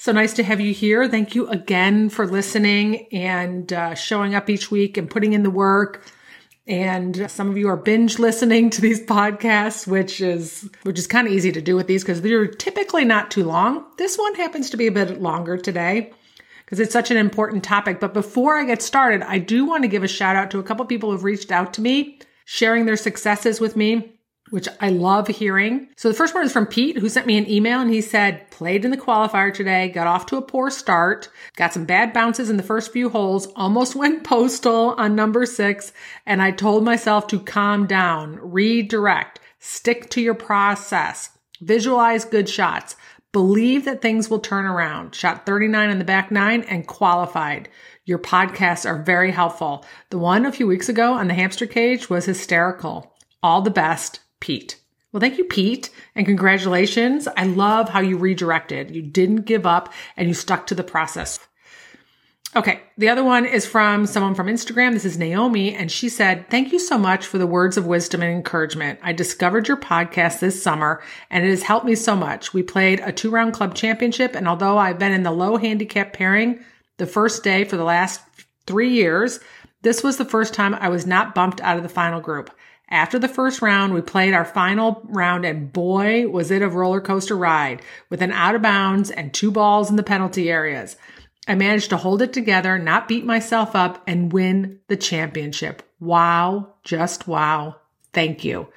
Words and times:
So 0.00 0.12
nice 0.12 0.32
to 0.32 0.42
have 0.42 0.60
you 0.60 0.72
here. 0.72 1.06
Thank 1.10 1.34
you 1.34 1.46
again 1.48 2.08
for 2.08 2.26
listening 2.26 3.06
and 3.12 3.70
uh, 3.70 3.94
showing 3.94 4.34
up 4.34 4.48
each 4.48 4.70
week 4.70 4.96
and 4.96 5.10
putting 5.10 5.34
in 5.34 5.42
the 5.42 5.50
work. 5.50 6.06
And 6.66 7.30
some 7.30 7.50
of 7.50 7.58
you 7.58 7.68
are 7.68 7.76
binge 7.76 8.18
listening 8.18 8.70
to 8.70 8.80
these 8.80 9.04
podcasts, 9.04 9.86
which 9.86 10.22
is 10.22 10.70
which 10.84 10.98
is 10.98 11.06
kind 11.06 11.26
of 11.26 11.34
easy 11.34 11.52
to 11.52 11.60
do 11.60 11.76
with 11.76 11.86
these 11.86 12.02
because 12.02 12.22
they're 12.22 12.46
typically 12.46 13.04
not 13.04 13.30
too 13.30 13.44
long. 13.44 13.84
This 13.98 14.16
one 14.16 14.34
happens 14.36 14.70
to 14.70 14.78
be 14.78 14.86
a 14.86 14.90
bit 14.90 15.20
longer 15.20 15.58
today 15.58 16.14
because 16.64 16.80
it's 16.80 16.94
such 16.94 17.10
an 17.10 17.18
important 17.18 17.62
topic. 17.62 18.00
But 18.00 18.14
before 18.14 18.56
I 18.56 18.64
get 18.64 18.80
started, 18.80 19.20
I 19.20 19.36
do 19.36 19.66
want 19.66 19.82
to 19.82 19.88
give 19.88 20.02
a 20.02 20.08
shout 20.08 20.34
out 20.34 20.50
to 20.52 20.60
a 20.60 20.62
couple 20.62 20.86
people 20.86 21.10
who've 21.10 21.24
reached 21.24 21.52
out 21.52 21.74
to 21.74 21.82
me, 21.82 22.20
sharing 22.46 22.86
their 22.86 22.96
successes 22.96 23.60
with 23.60 23.76
me 23.76 24.14
which 24.50 24.68
I 24.80 24.90
love 24.90 25.28
hearing. 25.28 25.88
So 25.96 26.08
the 26.08 26.14
first 26.14 26.34
one 26.34 26.44
is 26.44 26.52
from 26.52 26.66
Pete, 26.66 26.98
who 26.98 27.08
sent 27.08 27.26
me 27.26 27.38
an 27.38 27.48
email 27.48 27.80
and 27.80 27.90
he 27.90 28.00
said, 28.00 28.50
played 28.50 28.84
in 28.84 28.90
the 28.90 28.96
qualifier 28.96 29.52
today, 29.52 29.88
got 29.88 30.06
off 30.06 30.26
to 30.26 30.36
a 30.36 30.42
poor 30.42 30.70
start, 30.70 31.28
got 31.56 31.72
some 31.72 31.84
bad 31.84 32.12
bounces 32.12 32.50
in 32.50 32.56
the 32.56 32.62
first 32.62 32.92
few 32.92 33.08
holes, 33.08 33.46
almost 33.56 33.94
went 33.96 34.24
postal 34.24 34.94
on 34.98 35.14
number 35.14 35.46
six. 35.46 35.92
And 36.26 36.42
I 36.42 36.50
told 36.50 36.84
myself 36.84 37.26
to 37.28 37.40
calm 37.40 37.86
down, 37.86 38.38
redirect, 38.42 39.40
stick 39.58 40.10
to 40.10 40.20
your 40.20 40.34
process, 40.34 41.30
visualize 41.60 42.24
good 42.24 42.48
shots, 42.48 42.96
believe 43.32 43.84
that 43.84 44.02
things 44.02 44.28
will 44.28 44.40
turn 44.40 44.64
around. 44.64 45.14
Shot 45.14 45.46
39 45.46 45.90
in 45.90 45.98
the 45.98 46.04
back 46.04 46.30
nine 46.30 46.62
and 46.62 46.86
qualified. 46.86 47.68
Your 48.04 48.18
podcasts 48.18 48.88
are 48.88 49.02
very 49.02 49.30
helpful. 49.30 49.84
The 50.10 50.18
one 50.18 50.44
a 50.44 50.52
few 50.52 50.66
weeks 50.66 50.88
ago 50.88 51.12
on 51.12 51.28
the 51.28 51.34
hamster 51.34 51.66
cage 51.66 52.10
was 52.10 52.24
hysterical. 52.24 53.14
All 53.42 53.62
the 53.62 53.70
best. 53.70 54.20
Pete. 54.40 54.80
Well, 55.12 55.20
thank 55.20 55.38
you, 55.38 55.44
Pete, 55.44 55.90
and 56.14 56.26
congratulations. 56.26 57.26
I 57.36 57.44
love 57.44 57.88
how 57.88 58.00
you 58.00 58.16
redirected. 58.16 58.94
You 58.94 59.02
didn't 59.02 59.42
give 59.42 59.66
up 59.66 59.92
and 60.16 60.28
you 60.28 60.34
stuck 60.34 60.66
to 60.68 60.74
the 60.74 60.84
process. 60.84 61.40
Okay, 62.56 62.80
the 62.98 63.08
other 63.08 63.22
one 63.22 63.46
is 63.46 63.64
from 63.64 64.06
someone 64.06 64.34
from 64.34 64.48
Instagram. 64.48 64.92
This 64.92 65.04
is 65.04 65.16
Naomi, 65.16 65.72
and 65.72 65.90
she 65.90 66.08
said, 66.08 66.50
Thank 66.50 66.72
you 66.72 66.80
so 66.80 66.98
much 66.98 67.24
for 67.24 67.38
the 67.38 67.46
words 67.46 67.76
of 67.76 67.86
wisdom 67.86 68.22
and 68.22 68.32
encouragement. 68.32 68.98
I 69.04 69.12
discovered 69.12 69.68
your 69.68 69.76
podcast 69.76 70.40
this 70.40 70.60
summer, 70.60 71.00
and 71.30 71.44
it 71.44 71.50
has 71.50 71.62
helped 71.62 71.86
me 71.86 71.94
so 71.94 72.16
much. 72.16 72.52
We 72.52 72.64
played 72.64 72.98
a 73.00 73.12
two 73.12 73.30
round 73.30 73.52
club 73.52 73.76
championship, 73.76 74.34
and 74.34 74.48
although 74.48 74.78
I've 74.78 74.98
been 74.98 75.12
in 75.12 75.22
the 75.22 75.30
low 75.30 75.58
handicap 75.58 76.12
pairing 76.12 76.58
the 76.96 77.06
first 77.06 77.44
day 77.44 77.62
for 77.62 77.76
the 77.76 77.84
last 77.84 78.20
three 78.66 78.90
years, 78.90 79.38
this 79.82 80.02
was 80.02 80.16
the 80.16 80.24
first 80.24 80.52
time 80.52 80.74
I 80.74 80.88
was 80.88 81.06
not 81.06 81.36
bumped 81.36 81.60
out 81.60 81.76
of 81.76 81.84
the 81.84 81.88
final 81.88 82.20
group. 82.20 82.50
After 82.90 83.20
the 83.20 83.28
first 83.28 83.62
round, 83.62 83.94
we 83.94 84.00
played 84.00 84.34
our 84.34 84.44
final 84.44 85.00
round 85.04 85.44
and 85.44 85.72
boy, 85.72 86.26
was 86.26 86.50
it 86.50 86.62
a 86.62 86.68
roller 86.68 87.00
coaster 87.00 87.36
ride 87.36 87.82
with 88.08 88.20
an 88.20 88.32
out 88.32 88.56
of 88.56 88.62
bounds 88.62 89.10
and 89.10 89.32
two 89.32 89.52
balls 89.52 89.90
in 89.90 89.96
the 89.96 90.02
penalty 90.02 90.50
areas. 90.50 90.96
I 91.46 91.54
managed 91.54 91.90
to 91.90 91.96
hold 91.96 92.20
it 92.20 92.32
together, 92.32 92.78
not 92.78 93.08
beat 93.08 93.24
myself 93.24 93.76
up 93.76 94.02
and 94.06 94.32
win 94.32 94.80
the 94.88 94.96
championship. 94.96 95.82
Wow. 96.00 96.74
Just 96.82 97.28
wow. 97.28 97.76
Thank 98.12 98.44
you. 98.44 98.68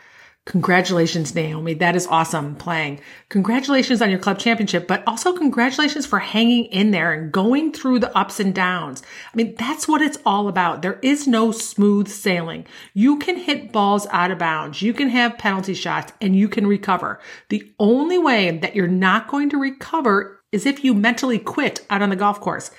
Congratulations, 0.45 1.33
Naomi. 1.33 1.73
That 1.73 1.95
is 1.95 2.05
awesome 2.07 2.55
playing. 2.57 2.99
Congratulations 3.29 4.01
on 4.01 4.09
your 4.09 4.19
club 4.19 4.39
championship, 4.39 4.89
but 4.89 5.01
also 5.07 5.31
congratulations 5.31 6.05
for 6.05 6.19
hanging 6.19 6.65
in 6.65 6.91
there 6.91 7.13
and 7.13 7.31
going 7.31 7.71
through 7.71 7.99
the 7.99 8.15
ups 8.15 8.41
and 8.41 8.53
downs. 8.53 9.01
I 9.33 9.37
mean, 9.37 9.55
that's 9.57 9.87
what 9.87 10.01
it's 10.01 10.17
all 10.25 10.49
about. 10.49 10.81
There 10.81 10.99
is 11.01 11.29
no 11.29 11.53
smooth 11.53 12.09
sailing. 12.09 12.65
You 12.93 13.19
can 13.19 13.37
hit 13.37 13.71
balls 13.71 14.05
out 14.11 14.31
of 14.31 14.37
bounds. 14.37 14.81
You 14.81 14.93
can 14.93 15.07
have 15.07 15.37
penalty 15.37 15.73
shots 15.73 16.11
and 16.19 16.35
you 16.35 16.49
can 16.49 16.67
recover. 16.67 17.21
The 17.47 17.71
only 17.79 18.17
way 18.17 18.57
that 18.57 18.75
you're 18.75 18.85
not 18.85 19.29
going 19.29 19.49
to 19.51 19.57
recover 19.57 20.41
is 20.51 20.65
if 20.65 20.83
you 20.83 20.93
mentally 20.93 21.39
quit 21.39 21.85
out 21.89 22.01
on 22.01 22.09
the 22.09 22.17
golf 22.17 22.41
course. 22.41 22.69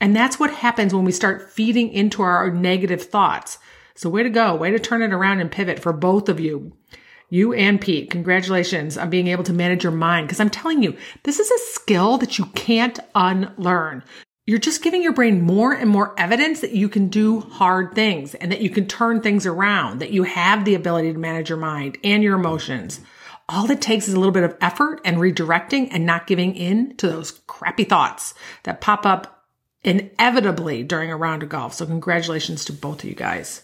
And 0.00 0.16
that's 0.16 0.40
what 0.40 0.50
happens 0.50 0.92
when 0.92 1.04
we 1.04 1.12
start 1.12 1.52
feeding 1.52 1.92
into 1.92 2.22
our 2.22 2.50
negative 2.50 3.00
thoughts. 3.00 3.58
So 3.94 4.10
way 4.10 4.24
to 4.24 4.30
go. 4.30 4.56
Way 4.56 4.72
to 4.72 4.80
turn 4.80 5.02
it 5.02 5.12
around 5.12 5.40
and 5.40 5.52
pivot 5.52 5.78
for 5.78 5.92
both 5.92 6.28
of 6.28 6.40
you. 6.40 6.72
You 7.32 7.54
and 7.54 7.80
Pete, 7.80 8.10
congratulations 8.10 8.98
on 8.98 9.08
being 9.08 9.28
able 9.28 9.44
to 9.44 9.54
manage 9.54 9.84
your 9.84 9.92
mind. 9.92 10.28
Cause 10.28 10.38
I'm 10.38 10.50
telling 10.50 10.82
you, 10.82 10.94
this 11.22 11.38
is 11.38 11.50
a 11.50 11.72
skill 11.72 12.18
that 12.18 12.36
you 12.36 12.44
can't 12.54 12.98
unlearn. 13.14 14.04
You're 14.44 14.58
just 14.58 14.82
giving 14.82 15.02
your 15.02 15.14
brain 15.14 15.40
more 15.40 15.72
and 15.72 15.88
more 15.88 16.14
evidence 16.18 16.60
that 16.60 16.72
you 16.72 16.90
can 16.90 17.08
do 17.08 17.40
hard 17.40 17.94
things 17.94 18.34
and 18.34 18.52
that 18.52 18.60
you 18.60 18.68
can 18.68 18.86
turn 18.86 19.22
things 19.22 19.46
around, 19.46 20.00
that 20.00 20.10
you 20.10 20.24
have 20.24 20.66
the 20.66 20.74
ability 20.74 21.10
to 21.14 21.18
manage 21.18 21.48
your 21.48 21.56
mind 21.56 21.96
and 22.04 22.22
your 22.22 22.36
emotions. 22.38 23.00
All 23.48 23.70
it 23.70 23.80
takes 23.80 24.08
is 24.08 24.12
a 24.12 24.18
little 24.18 24.30
bit 24.30 24.44
of 24.44 24.58
effort 24.60 25.00
and 25.02 25.16
redirecting 25.16 25.88
and 25.90 26.04
not 26.04 26.26
giving 26.26 26.54
in 26.54 26.98
to 26.98 27.08
those 27.08 27.40
crappy 27.46 27.84
thoughts 27.84 28.34
that 28.64 28.82
pop 28.82 29.06
up 29.06 29.46
inevitably 29.82 30.82
during 30.82 31.10
a 31.10 31.16
round 31.16 31.42
of 31.42 31.48
golf. 31.48 31.72
So 31.72 31.86
congratulations 31.86 32.66
to 32.66 32.74
both 32.74 33.02
of 33.02 33.08
you 33.08 33.14
guys. 33.14 33.62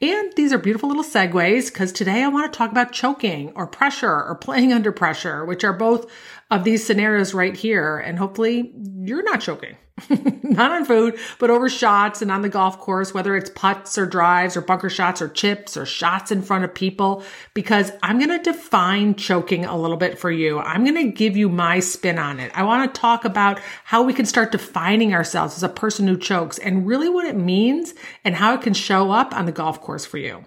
And 0.00 0.30
these 0.36 0.52
are 0.52 0.58
beautiful 0.58 0.90
little 0.90 1.02
segues 1.02 1.72
because 1.72 1.90
today 1.90 2.22
I 2.22 2.28
want 2.28 2.52
to 2.52 2.56
talk 2.56 2.70
about 2.70 2.92
choking 2.92 3.52
or 3.54 3.66
pressure 3.66 4.24
or 4.24 4.34
playing 4.34 4.72
under 4.74 4.92
pressure, 4.92 5.44
which 5.44 5.64
are 5.64 5.72
both 5.72 6.10
of 6.50 6.64
these 6.64 6.86
scenarios 6.86 7.34
right 7.34 7.56
here. 7.56 7.98
And 7.98 8.18
hopefully 8.18 8.72
you're 8.76 9.22
not 9.22 9.40
choking. 9.40 9.76
not 10.42 10.72
on 10.72 10.84
food, 10.84 11.18
but 11.38 11.48
over 11.48 11.70
shots 11.70 12.20
and 12.20 12.30
on 12.30 12.42
the 12.42 12.50
golf 12.50 12.78
course, 12.78 13.14
whether 13.14 13.34
it's 13.34 13.48
putts 13.48 13.96
or 13.96 14.04
drives 14.04 14.54
or 14.54 14.60
bunker 14.60 14.90
shots 14.90 15.22
or 15.22 15.28
chips 15.28 15.74
or 15.74 15.86
shots 15.86 16.30
in 16.30 16.42
front 16.42 16.64
of 16.64 16.74
people, 16.74 17.22
because 17.54 17.90
I'm 18.02 18.18
going 18.18 18.28
to 18.28 18.52
define 18.52 19.14
choking 19.14 19.64
a 19.64 19.76
little 19.76 19.96
bit 19.96 20.18
for 20.18 20.30
you. 20.30 20.58
I'm 20.58 20.84
going 20.84 21.02
to 21.02 21.10
give 21.10 21.34
you 21.34 21.48
my 21.48 21.80
spin 21.80 22.18
on 22.18 22.40
it. 22.40 22.52
I 22.54 22.62
want 22.64 22.92
to 22.92 23.00
talk 23.00 23.24
about 23.24 23.58
how 23.84 24.02
we 24.02 24.12
can 24.12 24.26
start 24.26 24.52
defining 24.52 25.14
ourselves 25.14 25.56
as 25.56 25.62
a 25.62 25.68
person 25.68 26.06
who 26.06 26.18
chokes 26.18 26.58
and 26.58 26.86
really 26.86 27.08
what 27.08 27.24
it 27.26 27.36
means 27.36 27.94
and 28.22 28.34
how 28.34 28.52
it 28.52 28.60
can 28.60 28.74
show 28.74 29.10
up 29.10 29.34
on 29.34 29.46
the 29.46 29.52
golf 29.52 29.80
course 29.80 30.04
for 30.04 30.18
you. 30.18 30.44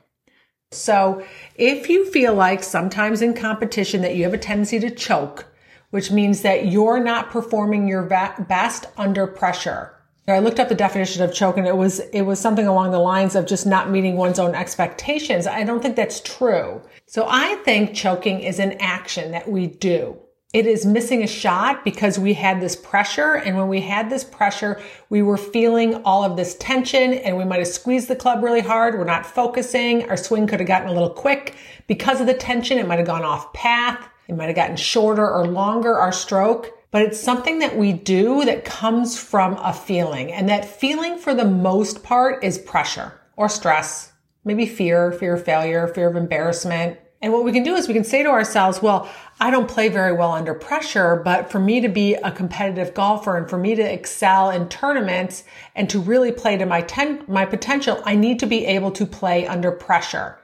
So 0.71 1.25
if 1.55 1.89
you 1.89 2.05
feel 2.11 2.35
like 2.35 2.61
sometimes 2.61 3.23
in 3.23 3.33
competition 3.33 4.01
that 4.01 4.15
you 4.15 4.25
have 4.25 4.35
a 4.35 4.37
tendency 4.37 4.79
to 4.79 4.91
choke, 4.91 5.48
which 5.91 6.11
means 6.11 6.41
that 6.41 6.67
you're 6.67 7.03
not 7.03 7.29
performing 7.29 7.87
your 7.87 8.03
best 8.03 8.85
under 8.97 9.27
pressure. 9.27 9.95
I 10.27 10.39
looked 10.39 10.59
up 10.59 10.69
the 10.69 10.75
definition 10.75 11.23
of 11.23 11.33
choke 11.33 11.57
and 11.57 11.65
it 11.65 11.75
was, 11.75 11.99
it 11.99 12.21
was 12.21 12.39
something 12.39 12.67
along 12.67 12.91
the 12.91 12.99
lines 12.99 13.35
of 13.35 13.47
just 13.47 13.65
not 13.65 13.89
meeting 13.89 14.15
one's 14.15 14.37
own 14.37 14.53
expectations. 14.53 15.47
I 15.47 15.63
don't 15.63 15.81
think 15.81 15.95
that's 15.95 16.21
true. 16.21 16.81
So 17.07 17.25
I 17.27 17.55
think 17.65 17.95
choking 17.95 18.41
is 18.41 18.59
an 18.59 18.73
action 18.73 19.31
that 19.31 19.49
we 19.49 19.65
do. 19.65 20.17
It 20.53 20.65
is 20.65 20.85
missing 20.85 21.23
a 21.23 21.27
shot 21.27 21.83
because 21.83 22.17
we 22.17 22.33
had 22.33 22.59
this 22.59 22.75
pressure. 22.75 23.35
And 23.35 23.55
when 23.55 23.67
we 23.67 23.81
had 23.81 24.09
this 24.09 24.23
pressure, 24.23 24.81
we 25.09 25.21
were 25.21 25.37
feeling 25.37 25.95
all 26.03 26.23
of 26.23 26.37
this 26.37 26.55
tension 26.55 27.13
and 27.13 27.37
we 27.37 27.45
might 27.45 27.59
have 27.59 27.67
squeezed 27.67 28.07
the 28.07 28.15
club 28.15 28.43
really 28.43 28.61
hard. 28.61 28.97
We're 28.97 29.05
not 29.05 29.25
focusing. 29.25 30.09
Our 30.09 30.17
swing 30.17 30.47
could 30.47 30.59
have 30.59 30.67
gotten 30.67 30.89
a 30.89 30.93
little 30.93 31.09
quick 31.09 31.55
because 31.87 32.19
of 32.19 32.27
the 32.27 32.33
tension. 32.33 32.77
It 32.79 32.87
might 32.87 32.97
have 32.97 33.07
gone 33.07 33.23
off 33.23 33.51
path. 33.53 34.09
It 34.29 34.37
might 34.37 34.45
have 34.45 34.55
gotten 34.55 34.75
shorter 34.75 35.27
or 35.27 35.47
longer, 35.47 35.97
our 35.97 36.11
stroke, 36.11 36.71
but 36.91 37.01
it's 37.01 37.19
something 37.19 37.57
that 37.59 37.75
we 37.75 37.93
do 37.93 38.45
that 38.45 38.63
comes 38.63 39.19
from 39.19 39.53
a 39.55 39.73
feeling. 39.73 40.31
And 40.31 40.47
that 40.49 40.65
feeling 40.65 41.17
for 41.17 41.33
the 41.33 41.45
most 41.45 42.03
part 42.03 42.43
is 42.43 42.59
pressure 42.59 43.19
or 43.35 43.49
stress, 43.49 44.11
maybe 44.45 44.67
fear, 44.67 45.11
fear 45.11 45.33
of 45.33 45.43
failure, 45.43 45.87
fear 45.87 46.07
of 46.07 46.15
embarrassment. 46.15 46.99
And 47.23 47.33
what 47.33 47.43
we 47.43 47.51
can 47.51 47.63
do 47.63 47.73
is 47.73 47.87
we 47.87 47.95
can 47.95 48.03
say 48.03 48.21
to 48.21 48.29
ourselves, 48.29 48.83
well, 48.83 49.09
I 49.39 49.49
don't 49.49 49.67
play 49.67 49.89
very 49.89 50.13
well 50.13 50.33
under 50.33 50.53
pressure, 50.53 51.15
but 51.25 51.51
for 51.51 51.59
me 51.59 51.81
to 51.81 51.89
be 51.89 52.13
a 52.13 52.31
competitive 52.31 52.93
golfer 52.93 53.35
and 53.35 53.49
for 53.49 53.57
me 53.57 53.73
to 53.73 53.81
excel 53.81 54.51
in 54.51 54.69
tournaments 54.69 55.43
and 55.75 55.89
to 55.89 55.99
really 55.99 56.31
play 56.31 56.55
to 56.55 56.67
my 56.67 56.81
ten- 56.81 57.23
my 57.27 57.45
potential, 57.45 57.99
I 58.05 58.15
need 58.15 58.39
to 58.41 58.45
be 58.45 58.67
able 58.67 58.91
to 58.91 59.07
play 59.07 59.47
under 59.47 59.71
pressure. 59.71 60.38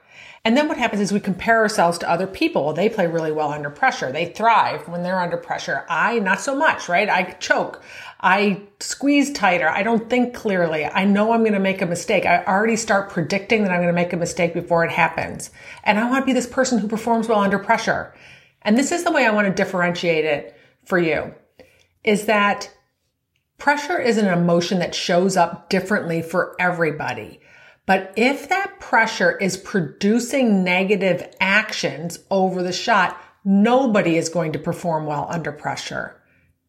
And 0.46 0.56
then 0.56 0.68
what 0.68 0.78
happens 0.78 1.02
is 1.02 1.12
we 1.12 1.18
compare 1.18 1.58
ourselves 1.58 1.98
to 1.98 2.08
other 2.08 2.28
people. 2.28 2.72
They 2.72 2.88
play 2.88 3.08
really 3.08 3.32
well 3.32 3.50
under 3.50 3.68
pressure. 3.68 4.12
They 4.12 4.26
thrive 4.26 4.86
when 4.86 5.02
they're 5.02 5.18
under 5.18 5.36
pressure. 5.36 5.84
I, 5.88 6.20
not 6.20 6.40
so 6.40 6.54
much, 6.54 6.88
right? 6.88 7.08
I 7.08 7.32
choke. 7.40 7.82
I 8.20 8.62
squeeze 8.78 9.32
tighter. 9.32 9.68
I 9.68 9.82
don't 9.82 10.08
think 10.08 10.34
clearly. 10.34 10.84
I 10.84 11.04
know 11.04 11.32
I'm 11.32 11.40
going 11.40 11.54
to 11.54 11.58
make 11.58 11.82
a 11.82 11.86
mistake. 11.86 12.26
I 12.26 12.44
already 12.44 12.76
start 12.76 13.10
predicting 13.10 13.64
that 13.64 13.72
I'm 13.72 13.80
going 13.80 13.88
to 13.88 13.92
make 13.92 14.12
a 14.12 14.16
mistake 14.16 14.54
before 14.54 14.84
it 14.84 14.92
happens. 14.92 15.50
And 15.82 15.98
I 15.98 16.08
want 16.08 16.22
to 16.22 16.26
be 16.26 16.32
this 16.32 16.46
person 16.46 16.78
who 16.78 16.86
performs 16.86 17.26
well 17.26 17.40
under 17.40 17.58
pressure. 17.58 18.14
And 18.62 18.78
this 18.78 18.92
is 18.92 19.02
the 19.02 19.10
way 19.10 19.26
I 19.26 19.32
want 19.32 19.48
to 19.48 19.52
differentiate 19.52 20.26
it 20.26 20.56
for 20.84 21.00
you 21.00 21.34
is 22.04 22.26
that 22.26 22.70
Pressure 23.58 23.98
is 23.98 24.18
an 24.18 24.26
emotion 24.26 24.80
that 24.80 24.94
shows 24.94 25.36
up 25.36 25.70
differently 25.70 26.20
for 26.20 26.54
everybody. 26.60 27.40
But 27.86 28.12
if 28.16 28.48
that 28.48 28.80
pressure 28.80 29.38
is 29.38 29.56
producing 29.56 30.64
negative 30.64 31.32
actions 31.40 32.18
over 32.32 32.62
the 32.62 32.72
shot, 32.72 33.20
nobody 33.44 34.16
is 34.16 34.28
going 34.28 34.52
to 34.52 34.58
perform 34.58 35.06
well 35.06 35.28
under 35.30 35.52
pressure. 35.52 36.20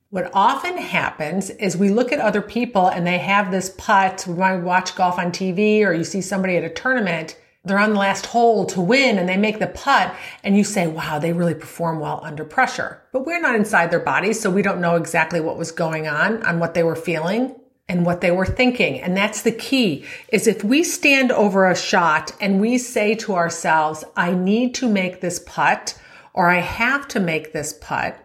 What 0.09 0.29
often 0.33 0.77
happens 0.77 1.49
is 1.49 1.75
we 1.75 1.89
look 1.89 2.11
at 2.11 2.19
other 2.19 2.41
people 2.41 2.87
and 2.87 3.05
they 3.05 3.17
have 3.17 3.51
this 3.51 3.73
putt. 3.77 4.25
We 4.27 4.35
might 4.35 4.57
watch 4.57 4.95
golf 4.95 5.17
on 5.17 5.31
TV 5.31 5.83
or 5.83 5.91
you 5.91 6.03
see 6.03 6.21
somebody 6.21 6.55
at 6.55 6.63
a 6.63 6.69
tournament. 6.69 7.35
They're 7.65 7.79
on 7.79 7.93
the 7.93 7.99
last 7.99 8.27
hole 8.27 8.65
to 8.67 8.79
win 8.79 9.17
and 9.17 9.27
they 9.27 9.35
make 9.37 9.59
the 9.59 9.67
putt 9.67 10.15
and 10.43 10.55
you 10.55 10.63
say, 10.63 10.85
wow, 10.87 11.17
they 11.17 11.33
really 11.33 11.55
perform 11.55 11.99
well 11.99 12.21
under 12.23 12.45
pressure. 12.45 13.01
But 13.11 13.25
we're 13.25 13.41
not 13.41 13.55
inside 13.55 13.89
their 13.91 13.99
bodies, 13.99 14.39
so 14.39 14.51
we 14.51 14.61
don't 14.61 14.79
know 14.79 14.95
exactly 14.95 15.41
what 15.41 15.57
was 15.57 15.71
going 15.71 16.07
on, 16.07 16.43
on 16.43 16.59
what 16.59 16.75
they 16.75 16.83
were 16.83 16.95
feeling 16.95 17.55
and 17.89 18.05
what 18.05 18.21
they 18.21 18.31
were 18.31 18.45
thinking. 18.45 18.99
And 18.99 19.15
that's 19.15 19.41
the 19.41 19.51
key 19.51 20.05
is 20.29 20.47
if 20.47 20.63
we 20.63 20.83
stand 20.83 21.31
over 21.31 21.69
a 21.69 21.75
shot 21.75 22.31
and 22.41 22.59
we 22.59 22.77
say 22.77 23.15
to 23.15 23.35
ourselves, 23.35 24.03
I 24.15 24.33
need 24.33 24.75
to 24.75 24.89
make 24.89 25.21
this 25.21 25.39
putt 25.45 25.97
or 26.33 26.49
I 26.49 26.59
have 26.59 27.07
to 27.09 27.19
make 27.19 27.53
this 27.53 27.73
putt 27.79 28.19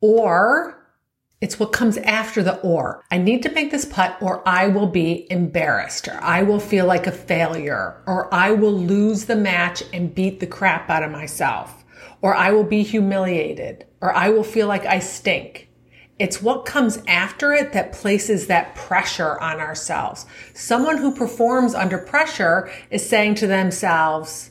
or 0.00 0.76
it's 1.40 1.60
what 1.60 1.72
comes 1.72 1.98
after 1.98 2.42
the 2.42 2.58
or. 2.60 3.04
I 3.10 3.18
need 3.18 3.42
to 3.42 3.52
make 3.52 3.70
this 3.70 3.84
putt 3.84 4.16
or 4.20 4.46
I 4.48 4.68
will 4.68 4.86
be 4.86 5.26
embarrassed 5.30 6.08
or 6.08 6.18
I 6.22 6.42
will 6.42 6.60
feel 6.60 6.86
like 6.86 7.06
a 7.06 7.12
failure 7.12 8.02
or 8.06 8.32
I 8.34 8.52
will 8.52 8.72
lose 8.72 9.26
the 9.26 9.36
match 9.36 9.82
and 9.92 10.14
beat 10.14 10.40
the 10.40 10.46
crap 10.46 10.90
out 10.90 11.02
of 11.02 11.10
myself 11.10 11.84
or 12.22 12.34
I 12.34 12.50
will 12.50 12.64
be 12.64 12.82
humiliated 12.82 13.86
or 14.00 14.14
I 14.14 14.30
will 14.30 14.44
feel 14.44 14.66
like 14.66 14.86
I 14.86 14.98
stink. 14.98 15.68
It's 16.18 16.40
what 16.40 16.64
comes 16.64 17.02
after 17.06 17.52
it 17.52 17.72
that 17.72 17.92
places 17.92 18.46
that 18.46 18.74
pressure 18.74 19.38
on 19.40 19.60
ourselves. 19.60 20.24
Someone 20.54 20.96
who 20.96 21.14
performs 21.14 21.74
under 21.74 21.98
pressure 21.98 22.70
is 22.90 23.06
saying 23.06 23.34
to 23.36 23.46
themselves, 23.46 24.50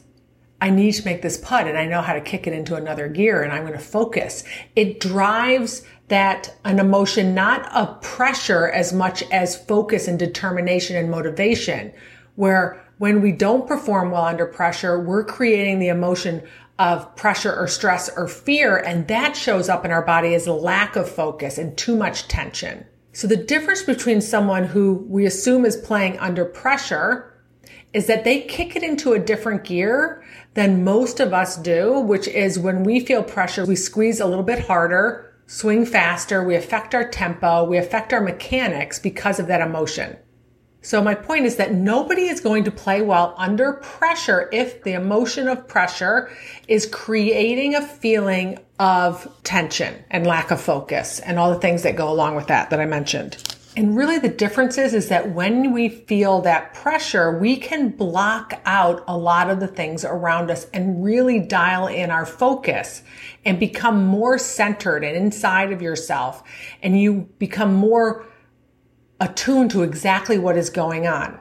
I 0.62 0.70
need 0.70 0.94
to 0.94 1.06
make 1.06 1.22
this 1.22 1.38
putt 1.38 1.68
and 1.68 1.78
I 1.78 1.86
know 1.86 2.02
how 2.02 2.14
to 2.14 2.22
kick 2.22 2.46
it 2.46 2.54
into 2.54 2.76
another 2.76 3.08
gear 3.08 3.42
and 3.42 3.52
I'm 3.52 3.64
going 3.64 3.74
to 3.74 3.80
focus. 3.80 4.44
It 4.76 5.00
drives 5.00 5.84
that 6.08 6.56
an 6.64 6.80
emotion, 6.80 7.34
not 7.34 7.68
a 7.74 7.96
pressure 8.02 8.70
as 8.70 8.94
much 8.94 9.24
as 9.32 9.60
focus 9.66 10.08
and 10.08 10.20
determination 10.20 10.96
and 10.96 11.10
motivation, 11.10 11.92
where 12.36 12.86
when 13.00 13.22
we 13.22 13.32
don't 13.32 13.68
perform 13.68 14.12
well 14.12 14.26
under 14.26 14.46
pressure, 14.46 15.00
we're 15.00 15.26
creating 15.26 15.80
the 15.80 15.90
emotion 15.90 16.44
of 16.78 17.16
pressure 17.16 17.56
or 17.56 17.68
stress 17.68 18.10
or 18.16 18.28
fear. 18.28 18.78
And 18.78 19.08
that 19.08 19.36
shows 19.36 19.70
up 19.70 19.86
in 19.86 19.92
our 19.92 20.06
body 20.06 20.34
as 20.34 20.48
a 20.48 20.54
lack 20.54 20.96
of 20.96 21.10
focus 21.10 21.58
and 21.58 21.78
too 21.78 21.96
much 21.96 22.28
tension. 22.28 22.86
So 23.14 23.28
the 23.28 23.38
difference 23.38 23.82
between 23.82 24.20
someone 24.20 24.66
who 24.66 25.06
we 25.08 25.26
assume 25.26 25.66
is 25.66 25.78
playing 25.78 26.20
under 26.20 26.44
pressure 26.44 27.34
is 27.94 28.08
that 28.08 28.26
they 28.26 28.42
kick 28.42 28.76
it 28.76 28.84
into 28.84 29.14
a 29.14 29.20
different 29.20 29.64
gear 29.64 30.22
than 30.54 30.84
most 30.84 31.22
of 31.22 31.34
us 31.34 31.56
do, 31.56 32.02
which 32.02 32.28
is 32.28 32.60
when 32.60 32.84
we 32.84 33.00
feel 33.00 33.24
pressure, 33.24 33.66
we 33.66 33.78
squeeze 33.78 34.20
a 34.20 34.26
little 34.26 34.44
bit 34.44 34.60
harder, 34.60 35.34
swing 35.48 35.86
faster, 35.86 36.44
we 36.44 36.56
affect 36.56 36.94
our 36.94 37.08
tempo, 37.08 37.64
we 37.64 37.78
affect 37.78 38.12
our 38.12 38.20
mechanics 38.20 39.00
because 39.00 39.40
of 39.40 39.48
that 39.48 39.62
emotion. 39.62 40.18
So 40.86 41.02
my 41.02 41.16
point 41.16 41.48
is 41.48 41.56
that 41.56 41.74
nobody 41.74 42.28
is 42.28 42.40
going 42.40 42.66
to 42.66 42.72
play 42.72 43.02
well 43.02 43.34
under 43.40 43.74
pressure 43.74 44.48
if 44.54 44.84
the 44.84 44.94
emotion 44.94 45.48
of 45.48 45.68
pressure 45.68 46.30
is 46.68 46.86
creating 46.86 47.74
a 47.74 47.82
feeling 47.82 48.60
of 48.78 49.28
tension 49.44 49.96
and 50.12 50.28
lack 50.28 50.52
of 50.52 50.62
focus 50.62 51.20
and 51.20 51.40
all 51.40 51.50
the 51.50 51.60
things 51.60 51.82
that 51.82 51.96
go 51.96 52.08
along 52.12 52.36
with 52.36 52.46
that 52.48 52.70
that 52.70 52.80
I 52.80 52.86
mentioned. 52.86 53.36
And 53.76 53.98
really 53.98 54.20
the 54.20 54.30
difference 54.30 54.78
is, 54.78 54.94
is 54.94 55.10
that 55.10 55.32
when 55.32 55.74
we 55.74 55.90
feel 55.90 56.42
that 56.42 56.76
pressure, 56.76 57.36
we 57.36 57.58
can 57.58 57.90
block 57.90 58.62
out 58.66 59.04
a 59.08 59.18
lot 59.18 59.50
of 59.50 59.60
the 59.60 59.68
things 59.68 60.06
around 60.06 60.52
us 60.52 60.68
and 60.72 61.04
really 61.04 61.40
dial 61.40 61.88
in 61.88 62.12
our 62.12 62.28
focus 62.28 63.02
and 63.44 63.60
become 63.60 64.06
more 64.06 64.38
centered 64.38 65.04
and 65.04 65.18
inside 65.18 65.74
of 65.74 65.82
yourself. 65.82 66.44
And 66.84 67.02
you 67.02 67.28
become 67.40 67.74
more 67.74 68.28
attuned 69.20 69.72
to 69.72 69.84
exactly 69.84 70.38
what 70.38 70.58
is 70.58 70.70
going 70.70 71.08
on 71.08 71.40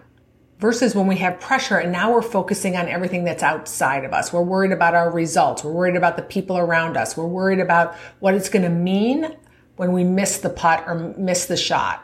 versus 0.58 0.94
when 0.94 1.06
we 1.06 1.16
have 1.16 1.40
pressure 1.40 1.76
and 1.78 1.92
now 1.92 2.12
we're 2.12 2.22
focusing 2.22 2.76
on 2.76 2.88
everything 2.88 3.24
that's 3.24 3.42
outside 3.42 4.04
of 4.04 4.12
us. 4.12 4.32
We're 4.32 4.42
worried 4.42 4.72
about 4.72 4.94
our 4.94 5.10
results. 5.10 5.64
We're 5.64 5.72
worried 5.72 5.96
about 5.96 6.16
the 6.16 6.22
people 6.22 6.56
around 6.56 6.96
us. 6.96 7.16
We're 7.16 7.26
worried 7.26 7.60
about 7.60 7.94
what 8.20 8.34
it's 8.34 8.48
going 8.48 8.62
to 8.62 8.70
mean 8.70 9.36
when 9.76 9.92
we 9.92 10.04
miss 10.04 10.38
the 10.38 10.50
putt 10.50 10.84
or 10.86 11.14
miss 11.18 11.46
the 11.46 11.56
shot. 11.56 12.02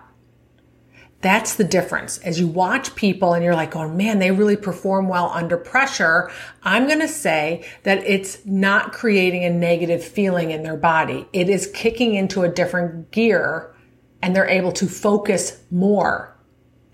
That's 1.23 1.55
the 1.55 1.65
difference. 1.65 2.19
As 2.19 2.41
you 2.41 2.47
watch 2.47 2.95
people 2.95 3.35
and 3.35 3.45
you're 3.45 3.55
like, 3.55 3.77
oh 3.77 3.89
man, 3.89 4.19
they 4.19 4.31
really 4.31 4.57
perform 4.57 5.07
well 5.07 5.31
under 5.35 5.59
pressure. 5.59 6.31
I'm 6.63 6.87
going 6.87 7.01
to 7.01 7.09
say 7.09 7.67
that 7.83 7.99
it's 8.07 8.45
not 8.47 8.93
creating 8.93 9.45
a 9.45 9.51
negative 9.51 10.03
feeling 10.03 10.51
in 10.51 10.63
their 10.63 10.79
body. 10.79 11.29
It 11.33 11.51
is 11.51 11.71
kicking 11.75 12.15
into 12.15 12.43
a 12.43 12.49
different 12.49 13.11
gear 13.11 13.75
and 14.23 14.35
they're 14.35 14.49
able 14.49 14.73
to 14.73 14.87
focus 14.87 15.63
more 15.71 16.37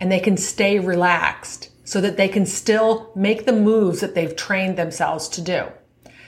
and 0.00 0.10
they 0.10 0.20
can 0.20 0.36
stay 0.36 0.78
relaxed 0.78 1.70
so 1.84 2.00
that 2.00 2.16
they 2.16 2.28
can 2.28 2.46
still 2.46 3.12
make 3.14 3.46
the 3.46 3.52
moves 3.52 4.00
that 4.00 4.14
they've 4.14 4.36
trained 4.36 4.76
themselves 4.76 5.28
to 5.28 5.40
do. 5.40 5.64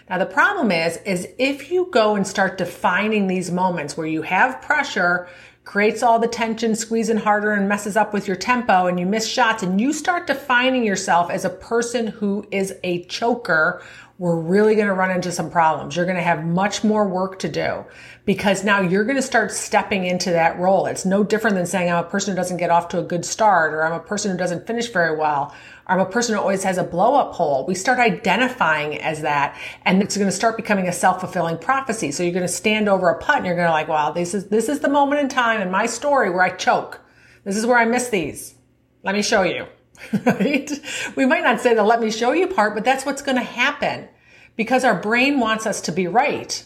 Now 0.09 0.19
the 0.19 0.27
problem 0.27 0.71
is, 0.71 0.97
is 0.99 1.29
if 1.39 1.71
you 1.71 1.89
go 1.91 2.15
and 2.15 2.27
start 2.27 2.59
defining 2.59 3.27
these 3.27 3.51
moments 3.51 3.97
where 3.97 4.07
you 4.07 4.23
have 4.23 4.63
pressure, 4.63 5.29
creates 5.65 6.03
all 6.03 6.19
the 6.19 6.27
tension, 6.27 6.75
squeezing 6.75 7.19
harder 7.19 7.53
and 7.53 7.69
messes 7.69 7.95
up 7.95 8.15
with 8.15 8.27
your 8.27 8.37
tempo 8.37 8.87
and 8.87 8.99
you 8.99 9.05
miss 9.05 9.29
shots 9.29 9.63
and 9.63 9.79
you 9.79 9.93
start 9.93 10.27
defining 10.27 10.83
yourself 10.83 11.31
as 11.31 11.45
a 11.45 11.51
person 11.51 12.07
who 12.07 12.47
is 12.51 12.75
a 12.85 13.05
choker, 13.05 13.83
we're 14.19 14.37
really 14.37 14.75
going 14.75 14.89
to 14.89 14.95
run 14.95 15.13
into 15.13 15.31
some 15.31 15.49
problems. 15.49 15.95
You're 15.95 16.05
going 16.05 16.17
to 16.17 16.23
have 16.23 16.45
much 16.45 16.83
more 16.83 17.07
work 17.07 17.39
to 17.39 17.49
do 17.49 17.85
because 18.25 18.65
now 18.65 18.81
you're 18.81 19.05
going 19.05 19.17
to 19.17 19.23
start 19.23 19.53
stepping 19.53 20.07
into 20.07 20.31
that 20.31 20.59
role. 20.59 20.87
It's 20.87 21.05
no 21.05 21.23
different 21.23 21.55
than 21.55 21.67
saying 21.67 21.89
I'm 21.89 22.05
a 22.05 22.09
person 22.09 22.33
who 22.33 22.37
doesn't 22.37 22.57
get 22.57 22.69
off 22.69 22.89
to 22.89 22.99
a 22.99 23.03
good 23.03 23.25
start 23.25 23.73
or 23.73 23.85
I'm 23.85 23.93
a 23.93 24.01
person 24.01 24.33
who 24.33 24.37
doesn't 24.37 24.67
finish 24.67 24.89
very 24.91 25.17
well 25.17 25.55
Or 25.87 25.95
I'm 25.95 26.01
a 26.01 26.11
person 26.11 26.35
who 26.35 26.41
always 26.41 26.65
has 26.65 26.79
a 26.79 26.83
blow 26.83 27.15
up 27.15 27.33
hole. 27.33 27.65
We 27.65 27.77
start 27.77 28.01
identifying 28.01 28.99
as 28.99 29.23
that 29.23 29.57
and 29.85 30.03
it's 30.03 30.17
going 30.17 30.29
to 30.29 30.33
start 30.33 30.57
becoming 30.57 30.89
a 30.89 30.93
self-fulfilling 30.93 31.59
prophecy. 31.59 32.11
So 32.11 32.25
you're 32.25 32.33
going 32.33 32.43
to 32.43 32.53
stand 32.53 32.89
over 32.89 33.11
a 33.11 33.19
putt 33.21 33.37
and 33.37 33.47
you're 33.47 33.55
going 33.55 33.69
to 33.69 33.73
like, 33.73 33.87
wow, 33.87 34.11
this 34.11 34.35
is, 34.35 34.49
this 34.49 34.69
is 34.69 34.81
the 34.81 34.89
moment 34.89 35.21
in 35.21 35.29
time 35.29 35.61
in 35.61 35.71
my 35.71 35.87
story 35.87 36.29
where 36.29 36.43
I 36.43 36.51
choke. 36.51 37.01
This 37.45 37.57
is 37.57 37.65
where 37.65 37.79
I 37.79 37.85
miss 37.85 38.09
these. 38.09 38.57
Let 39.05 39.15
me 39.15 39.23
show 39.23 39.43
you. 39.43 39.69
right? 40.25 40.71
We 41.17 41.27
might 41.27 41.45
not 41.45 41.61
say 41.61 41.75
the 41.75 41.83
let 41.83 42.01
me 42.01 42.11
show 42.11 42.33
you 42.33 42.47
part, 42.47 42.75
but 42.75 42.85
that's 42.85 43.07
what's 43.07 43.23
going 43.23 43.37
to 43.37 43.43
happen 43.43 44.09
because 44.57 44.85
our 44.85 45.01
brain 45.01 45.41
wants 45.41 45.67
us 45.67 45.81
to 45.83 45.93
be 45.93 46.07
right. 46.07 46.65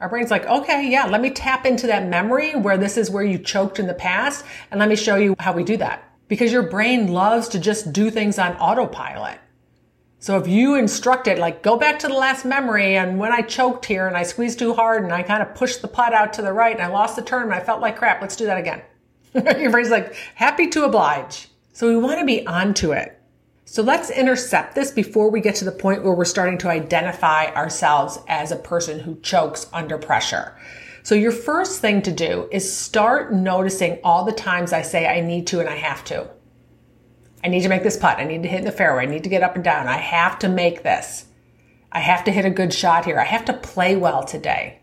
Our 0.00 0.08
brain's 0.08 0.30
like, 0.30 0.46
okay, 0.46 0.88
yeah, 0.88 1.06
let 1.06 1.20
me 1.20 1.30
tap 1.30 1.66
into 1.66 1.88
that 1.88 2.06
memory 2.06 2.54
where 2.54 2.78
this 2.78 2.96
is 2.96 3.10
where 3.10 3.24
you 3.24 3.38
choked 3.38 3.78
in 3.78 3.86
the 3.86 3.94
past 3.94 4.44
and 4.70 4.78
let 4.78 4.88
me 4.88 4.96
show 4.96 5.16
you 5.16 5.34
how 5.38 5.52
we 5.52 5.64
do 5.64 5.76
that 5.78 6.04
because 6.28 6.52
your 6.52 6.62
brain 6.62 7.12
loves 7.12 7.48
to 7.48 7.58
just 7.58 7.92
do 7.92 8.10
things 8.10 8.38
on 8.38 8.56
autopilot. 8.56 9.38
So 10.20 10.36
if 10.38 10.48
you 10.48 10.74
instruct 10.74 11.26
it, 11.26 11.38
like 11.38 11.62
go 11.62 11.76
back 11.76 11.98
to 12.00 12.08
the 12.08 12.14
last 12.14 12.44
memory 12.44 12.96
and 12.96 13.18
when 13.18 13.32
I 13.32 13.40
choked 13.42 13.86
here 13.86 14.06
and 14.06 14.16
I 14.16 14.24
squeezed 14.24 14.58
too 14.58 14.74
hard 14.74 15.04
and 15.04 15.12
I 15.12 15.22
kind 15.22 15.42
of 15.42 15.54
pushed 15.54 15.82
the 15.82 15.88
putt 15.88 16.12
out 16.12 16.32
to 16.34 16.42
the 16.42 16.52
right 16.52 16.74
and 16.74 16.82
I 16.82 16.88
lost 16.88 17.16
the 17.16 17.22
turn 17.22 17.44
and 17.44 17.52
I 17.52 17.60
felt 17.60 17.80
like 17.80 17.96
crap, 17.96 18.20
let's 18.20 18.36
do 18.36 18.46
that 18.46 18.58
again. 18.58 18.82
Your 19.60 19.70
brain's 19.70 19.90
like, 19.90 20.14
happy 20.34 20.68
to 20.68 20.84
oblige. 20.84 21.47
So 21.78 21.86
we 21.86 21.96
want 21.96 22.18
to 22.18 22.26
be 22.26 22.44
onto 22.44 22.90
it. 22.90 23.22
So 23.64 23.84
let's 23.84 24.10
intercept 24.10 24.74
this 24.74 24.90
before 24.90 25.30
we 25.30 25.40
get 25.40 25.54
to 25.54 25.64
the 25.64 25.70
point 25.70 26.02
where 26.02 26.12
we're 26.12 26.24
starting 26.24 26.58
to 26.58 26.68
identify 26.68 27.54
ourselves 27.54 28.18
as 28.26 28.50
a 28.50 28.56
person 28.56 28.98
who 28.98 29.20
chokes 29.20 29.68
under 29.72 29.96
pressure. 29.96 30.56
So 31.04 31.14
your 31.14 31.30
first 31.30 31.80
thing 31.80 32.02
to 32.02 32.10
do 32.10 32.48
is 32.50 32.76
start 32.76 33.32
noticing 33.32 34.00
all 34.02 34.24
the 34.24 34.32
times 34.32 34.72
I 34.72 34.82
say 34.82 35.06
I 35.06 35.20
need 35.20 35.46
to 35.46 35.60
and 35.60 35.68
I 35.68 35.76
have 35.76 36.02
to. 36.06 36.28
I 37.44 37.48
need 37.48 37.62
to 37.62 37.68
make 37.68 37.84
this 37.84 37.96
putt. 37.96 38.18
I 38.18 38.24
need 38.24 38.42
to 38.42 38.48
hit 38.48 38.64
the 38.64 38.72
fairway. 38.72 39.04
I 39.04 39.06
need 39.06 39.22
to 39.22 39.30
get 39.30 39.44
up 39.44 39.54
and 39.54 39.62
down. 39.62 39.86
I 39.86 39.98
have 39.98 40.36
to 40.40 40.48
make 40.48 40.82
this. 40.82 41.26
I 41.92 42.00
have 42.00 42.24
to 42.24 42.32
hit 42.32 42.44
a 42.44 42.50
good 42.50 42.74
shot 42.74 43.04
here. 43.04 43.20
I 43.20 43.24
have 43.24 43.44
to 43.44 43.52
play 43.52 43.94
well 43.94 44.24
today. 44.24 44.80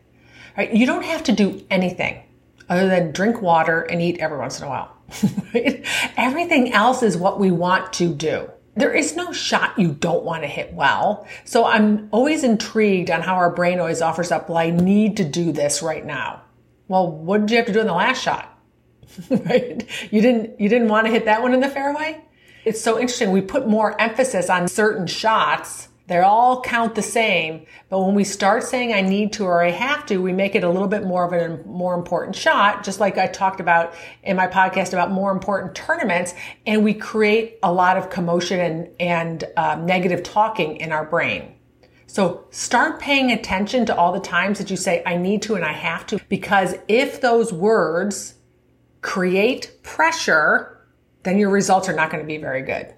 Right? 0.57 0.73
You 0.73 0.85
don't 0.85 1.03
have 1.03 1.25
to 1.25 1.33
do 1.33 1.61
anything 1.69 2.23
other 2.69 2.87
than 2.87 3.11
drink 3.11 3.41
water 3.41 3.81
and 3.81 4.01
eat 4.01 4.19
every 4.19 4.37
once 4.37 4.61
in 4.61 4.65
a 4.65 4.69
while. 4.69 4.94
Right? 5.53 5.85
Everything 6.17 6.73
else 6.73 7.01
is 7.01 7.15
what 7.15 7.39
we 7.39 7.51
want 7.51 7.93
to 7.93 8.13
do 8.13 8.49
there 8.75 8.93
is 8.93 9.15
no 9.15 9.31
shot 9.31 9.77
you 9.79 9.93
don't 9.93 10.23
want 10.23 10.43
to 10.43 10.47
hit 10.47 10.73
well. 10.73 11.25
So 11.45 11.65
I'm 11.65 12.09
always 12.11 12.43
intrigued 12.43 13.09
on 13.09 13.21
how 13.21 13.35
our 13.35 13.49
brain 13.49 13.79
always 13.79 14.01
offers 14.01 14.31
up, 14.31 14.49
well, 14.49 14.57
I 14.57 14.69
need 14.69 15.17
to 15.17 15.23
do 15.23 15.51
this 15.51 15.81
right 15.81 16.05
now. 16.05 16.41
Well, 16.87 17.09
what 17.09 17.41
did 17.41 17.51
you 17.51 17.57
have 17.57 17.65
to 17.67 17.73
do 17.73 17.79
in 17.79 17.87
the 17.87 17.93
last 17.93 18.21
shot? 18.21 18.59
right? 19.29 19.85
You 20.11 20.21
didn't, 20.21 20.59
you 20.59 20.67
didn't 20.67 20.89
want 20.89 21.07
to 21.07 21.11
hit 21.11 21.25
that 21.25 21.41
one 21.41 21.53
in 21.53 21.61
the 21.61 21.69
fairway? 21.69 22.21
It's 22.65 22.81
so 22.81 22.99
interesting. 22.99 23.31
We 23.31 23.41
put 23.41 23.67
more 23.67 23.99
emphasis 23.99 24.49
on 24.49 24.67
certain 24.67 25.07
shots 25.07 25.87
They 26.07 26.19
all 26.19 26.61
count 26.61 26.93
the 26.93 27.01
same, 27.01 27.65
but 27.89 27.99
when 27.99 28.13
we 28.13 28.23
start 28.23 28.63
saying 28.63 28.93
I 28.93 29.01
need 29.01 29.33
to 29.33 29.45
or 29.45 29.63
I 29.63 29.71
have 29.71 30.05
to, 30.05 30.21
we 30.21 30.33
make 30.33 30.53
it 30.53 30.63
a 30.63 30.69
little 30.69 30.87
bit 30.87 31.03
more 31.03 31.25
of 31.25 31.33
a 31.33 31.63
more 31.65 31.95
important 31.95 32.35
shot, 32.35 32.83
just 32.83 32.99
like 32.99 33.17
I 33.17 33.25
talked 33.25 33.59
about 33.59 33.95
in 34.21 34.35
my 34.35 34.45
podcast 34.45 34.93
about 34.93 35.09
more 35.09 35.31
important 35.31 35.73
tournaments, 35.73 36.35
and 36.67 36.83
we 36.83 36.93
create 36.93 37.57
a 37.63 37.73
lot 37.73 37.97
of 37.97 38.11
commotion 38.11 38.59
and, 38.59 38.89
and 38.99 39.43
um, 39.57 39.87
negative 39.87 40.21
talking 40.21 40.77
in 40.77 40.91
our 40.91 41.05
brain. 41.05 41.55
So 42.05 42.45
start 42.51 42.99
paying 42.99 43.31
attention 43.31 43.87
to 43.87 43.95
all 43.95 44.13
the 44.13 44.19
times 44.19 44.59
that 44.59 44.69
you 44.69 44.77
say, 44.77 45.01
I 45.07 45.17
need 45.17 45.41
to 45.43 45.55
and 45.55 45.65
I 45.65 45.73
have 45.73 46.05
to, 46.07 46.19
because 46.29 46.75
if 46.87 47.19
those 47.19 47.51
words 47.51 48.35
create 49.01 49.81
pressure, 49.81 50.85
then 51.23 51.39
your 51.39 51.49
results 51.49 51.89
are 51.89 51.93
not 51.93 52.11
going 52.11 52.23
to 52.23 52.27
be 52.27 52.37
very 52.37 52.61
good. 52.61 52.93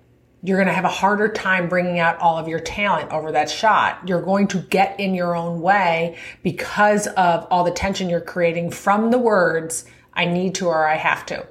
You're 0.47 0.55
going 0.55 0.69
to 0.69 0.73
have 0.73 0.85
a 0.85 0.87
harder 0.87 1.27
time 1.27 1.67
bringing 1.67 1.99
out 1.99 2.17
all 2.19 2.37
of 2.37 2.47
your 2.47 2.61
talent 2.61 3.11
over 3.11 3.33
that 3.33 3.49
shot. 3.49 4.07
You're 4.07 4.21
going 4.21 4.47
to 4.47 4.59
get 4.59 4.97
in 4.97 5.13
your 5.13 5.35
own 5.35 5.59
way 5.59 6.17
because 6.41 7.07
of 7.07 7.45
all 7.51 7.65
the 7.65 7.71
tension 7.71 8.09
you're 8.09 8.21
creating 8.21 8.71
from 8.71 9.11
the 9.11 9.17
words, 9.17 9.83
I 10.13 10.23
need 10.23 10.55
to 10.55 10.67
or 10.67 10.87
I 10.87 10.95
have 10.95 11.25
to. 11.25 11.45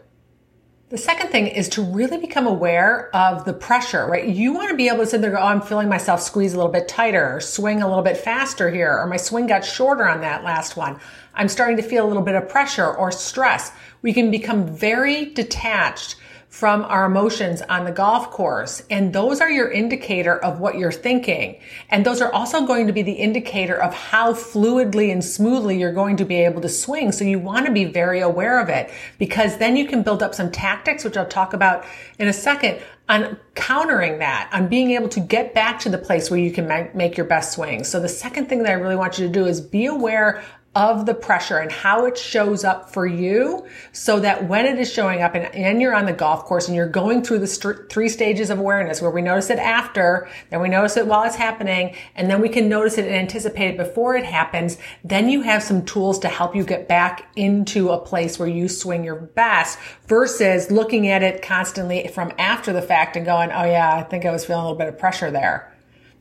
The 0.89 0.97
second 0.97 1.29
thing 1.29 1.47
is 1.47 1.69
to 1.71 1.83
really 1.83 2.17
become 2.17 2.47
aware 2.47 3.15
of 3.15 3.45
the 3.45 3.53
pressure, 3.53 4.07
right? 4.07 4.27
You 4.27 4.55
want 4.55 4.71
to 4.71 4.77
be 4.77 4.89
able 4.89 5.01
to 5.01 5.07
sit 5.07 5.21
there 5.21 5.33
go, 5.33 5.41
oh, 5.41 5.43
I'm 5.43 5.61
feeling 5.61 5.91
myself 5.91 6.23
squeeze 6.23 6.55
a 6.55 6.57
little 6.57 6.73
bit 6.73 6.89
tighter 6.89 7.37
or 7.37 7.41
swing 7.43 7.83
a 7.83 7.87
little 7.87 8.05
bit 8.05 8.17
faster 8.17 8.71
here, 8.71 8.97
or 8.99 9.07
my 9.07 9.19
swing 9.19 9.47
got 9.47 9.63
shorter 9.63 10.09
on 10.09 10.23
that 10.23 10.43
last 10.43 10.75
one. 10.75 10.99
I'm 11.35 11.49
starting 11.49 11.77
to 11.77 11.83
feel 11.83 12.07
a 12.07 12.09
little 12.09 12.23
bit 12.23 12.35
of 12.35 12.49
pressure 12.49 12.91
or 12.91 13.13
stress. 13.13 13.73
We 14.01 14.15
can 14.15 14.31
become 14.31 14.67
very 14.67 15.27
detached 15.27 16.17
from 16.57 16.87
our 16.87 17.05
emotions 17.05 17.61
on 17.69 17.85
the 17.85 17.93
golf 17.93 18.31
course. 18.31 18.83
And 18.89 19.13
those 19.13 19.43
are 19.43 19.51
your 19.51 19.71
indicator 19.71 20.43
of 20.43 20.59
what 20.59 20.79
you're 20.79 20.91
thinking. 20.91 21.61
And 21.91 22.07
those 22.07 22.23
are 22.23 22.33
also 22.33 22.67
going 22.67 22.87
to 22.87 22.95
be 22.95 23.03
the 23.03 23.13
indicator 23.13 23.77
of 23.77 23.93
how 23.93 24.33
fluidly 24.33 25.13
and 25.13 25.23
smoothly 25.23 25.79
you're 25.79 25.93
going 25.93 26.17
to 26.17 26.25
be 26.25 26.37
able 26.37 26.63
to 26.63 26.71
swing. 26.71 27.13
So 27.13 27.27
you 27.27 27.39
want 27.39 27.67
to 27.67 27.73
be 27.73 27.85
very 27.85 28.21
aware 28.21 28.59
of 28.59 28.71
it 28.71 28.91
because 29.19 29.59
then 29.59 29.77
you 29.77 29.87
can 29.87 30.03
build 30.03 30.23
up 30.23 30.35
some 30.35 30.51
tactics, 30.51 31.05
which 31.05 31.19
I'll 31.19 31.27
talk 31.27 31.53
about 31.53 31.85
in 32.19 32.27
a 32.27 32.33
second 32.33 32.81
on 33.07 33.39
countering 33.55 34.21
that, 34.21 34.49
on 34.51 34.69
being 34.69 34.93
able 34.93 35.11
to 35.11 35.21
get 35.21 35.53
back 35.53 35.79
to 35.81 35.91
the 35.91 35.99
place 35.99 36.31
where 36.31 36.41
you 36.41 36.51
can 36.51 36.91
make 36.95 37.19
your 37.19 37.27
best 37.27 37.53
swing. 37.53 37.85
So 37.85 38.01
the 38.01 38.09
second 38.09 38.49
thing 38.49 38.63
that 38.63 38.71
I 38.71 38.77
really 38.77 38.97
want 38.97 39.19
you 39.19 39.27
to 39.27 39.33
do 39.33 39.45
is 39.45 39.61
be 39.61 39.85
aware 39.85 40.43
of 40.77 41.07
the 41.07 41.15
pressure 41.15 41.57
and 41.57 41.73
how 41.73 42.05
it 42.05 42.19
shows 42.19 42.63
up 42.63 42.93
for 42.93 43.07
you 43.07 43.67
so 43.93 44.21
that 44.21 44.47
when 44.47 44.67
it 44.67 44.79
is 44.79 44.93
showing 44.93 45.23
up 45.23 45.35
and, 45.35 45.47
and 45.55 45.81
you're 45.81 45.95
on 45.95 46.05
the 46.05 46.13
golf 46.13 46.45
course 46.45 46.69
and 46.69 46.77
you're 46.77 46.87
going 46.87 47.23
through 47.25 47.39
the 47.39 47.47
st- 47.47 47.89
three 47.89 48.11
stages 48.11 48.51
of 48.51 48.59
awareness 48.59 49.01
where 49.01 49.11
we 49.11 49.23
notice 49.23 49.49
it 49.49 49.59
after, 49.59 50.29
then 50.51 50.61
we 50.61 50.69
notice 50.69 50.99
it 50.99 51.07
while 51.07 51.25
it's 51.25 51.35
happening, 51.35 51.97
and 52.15 52.29
then 52.29 52.43
we 52.43 52.51
can 52.51 52.69
notice 52.69 52.99
it 52.99 53.07
and 53.07 53.15
anticipate 53.15 53.71
it 53.71 53.79
before 53.79 54.17
it 54.17 54.27
happens, 54.27 54.77
then 55.03 55.31
you 55.31 55.41
have 55.41 55.63
some 55.63 55.83
tools 55.83 56.19
to 56.19 56.29
help 56.29 56.55
you 56.55 56.63
get 56.63 56.87
back 56.87 57.27
into 57.37 57.89
a 57.89 57.99
place 57.99 58.39
where 58.39 58.47
you 58.47 58.69
swing 58.69 59.03
your 59.03 59.17
best 59.17 59.79
versus 60.09 60.71
looking 60.71 61.09
at 61.09 61.23
it 61.23 61.41
constantly 61.41 62.07
from 62.09 62.31
after 62.39 62.75
the 62.75 62.83
fact 62.83 63.17
and 63.17 63.25
going, 63.25 63.51
oh 63.51 63.65
yeah, 63.65 63.95
I 63.95 64.03
think 64.03 64.27
I 64.27 64.31
was 64.31 64.45
feeling 64.45 64.61
a 64.61 64.65
little 64.65 64.79
bit 64.79 64.89
of 64.89 64.99
pressure 64.99 65.31
there. 65.31 65.73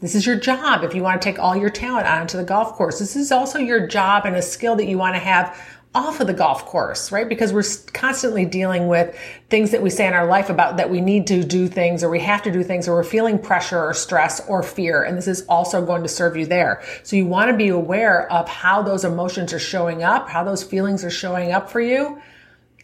This 0.01 0.15
is 0.15 0.25
your 0.25 0.35
job 0.35 0.83
if 0.83 0.93
you 0.93 1.03
want 1.03 1.21
to 1.21 1.25
take 1.25 1.39
all 1.39 1.55
your 1.55 1.69
talent 1.69 2.07
onto 2.07 2.37
the 2.37 2.43
golf 2.43 2.73
course. 2.73 2.99
This 2.99 3.15
is 3.15 3.31
also 3.31 3.59
your 3.59 3.87
job 3.87 4.25
and 4.25 4.35
a 4.35 4.41
skill 4.41 4.75
that 4.75 4.87
you 4.87 4.97
want 4.97 5.15
to 5.15 5.19
have 5.19 5.57
off 5.95 6.19
of 6.19 6.27
the 6.27 6.33
golf 6.33 6.65
course, 6.65 7.09
right? 7.13 7.29
Because 7.29 7.53
we're 7.53 7.63
constantly 7.93 8.43
dealing 8.43 8.89
with 8.89 9.17
things 9.49 9.71
that 9.71 9.81
we 9.81 9.89
say 9.89 10.05
in 10.05 10.13
our 10.13 10.27
life 10.27 10.49
about 10.49 10.75
that 10.75 10.89
we 10.89 10.99
need 10.99 11.25
to 11.27 11.41
do 11.41 11.69
things 11.69 12.03
or 12.03 12.09
we 12.09 12.19
have 12.19 12.43
to 12.43 12.51
do 12.51 12.61
things 12.63 12.89
or 12.89 12.95
we're 12.95 13.03
feeling 13.03 13.39
pressure 13.39 13.79
or 13.79 13.93
stress 13.93 14.45
or 14.49 14.61
fear. 14.61 15.03
And 15.03 15.17
this 15.17 15.27
is 15.27 15.45
also 15.47 15.85
going 15.85 16.03
to 16.03 16.09
serve 16.09 16.35
you 16.35 16.45
there. 16.45 16.83
So 17.03 17.15
you 17.15 17.25
want 17.25 17.49
to 17.49 17.55
be 17.55 17.69
aware 17.69 18.29
of 18.29 18.49
how 18.49 18.81
those 18.81 19.05
emotions 19.05 19.53
are 19.53 19.59
showing 19.59 20.03
up, 20.03 20.27
how 20.27 20.43
those 20.43 20.61
feelings 20.61 21.05
are 21.05 21.09
showing 21.09 21.53
up 21.53 21.69
for 21.69 21.79
you 21.79 22.21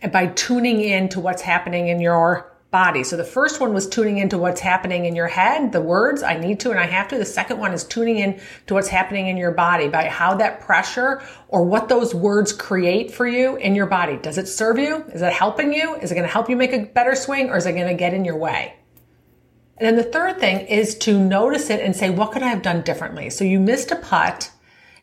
and 0.01 0.11
by 0.11 0.27
tuning 0.27 0.81
in 0.81 1.09
to 1.09 1.19
what's 1.19 1.41
happening 1.41 1.89
in 1.89 1.99
your 1.99 2.50
body. 2.71 3.03
So 3.03 3.17
the 3.17 3.25
first 3.25 3.59
one 3.59 3.73
was 3.73 3.87
tuning 3.87 4.17
into 4.17 4.37
what's 4.37 4.61
happening 4.61 5.05
in 5.05 5.13
your 5.13 5.27
head, 5.27 5.73
the 5.73 5.81
words, 5.81 6.23
I 6.23 6.37
need 6.37 6.61
to 6.61 6.71
and 6.71 6.79
I 6.79 6.85
have 6.85 7.09
to. 7.09 7.17
The 7.17 7.25
second 7.25 7.59
one 7.59 7.73
is 7.73 7.83
tuning 7.83 8.19
in 8.19 8.39
to 8.67 8.73
what's 8.73 8.87
happening 8.87 9.27
in 9.27 9.35
your 9.35 9.51
body 9.51 9.89
by 9.89 10.05
how 10.05 10.35
that 10.35 10.61
pressure 10.61 11.21
or 11.49 11.63
what 11.63 11.89
those 11.89 12.15
words 12.15 12.53
create 12.53 13.11
for 13.11 13.27
you 13.27 13.57
in 13.57 13.75
your 13.75 13.87
body. 13.87 14.15
Does 14.15 14.37
it 14.37 14.47
serve 14.47 14.79
you? 14.79 15.03
Is 15.13 15.21
it 15.21 15.33
helping 15.33 15.73
you? 15.73 15.95
Is 15.95 16.11
it 16.11 16.15
going 16.15 16.27
to 16.27 16.31
help 16.31 16.49
you 16.49 16.55
make 16.55 16.71
a 16.71 16.85
better 16.85 17.13
swing 17.13 17.49
or 17.49 17.57
is 17.57 17.65
it 17.65 17.73
going 17.73 17.89
to 17.89 17.93
get 17.93 18.13
in 18.13 18.23
your 18.23 18.37
way? 18.37 18.75
And 19.77 19.85
then 19.87 19.95
the 19.97 20.09
third 20.09 20.39
thing 20.39 20.65
is 20.67 20.97
to 20.99 21.19
notice 21.19 21.69
it 21.69 21.81
and 21.81 21.93
say, 21.93 22.09
what 22.09 22.31
could 22.31 22.43
I 22.43 22.49
have 22.49 22.61
done 22.61 22.83
differently? 22.83 23.29
So 23.31 23.43
you 23.43 23.59
missed 23.59 23.91
a 23.91 23.97
putt 23.97 24.49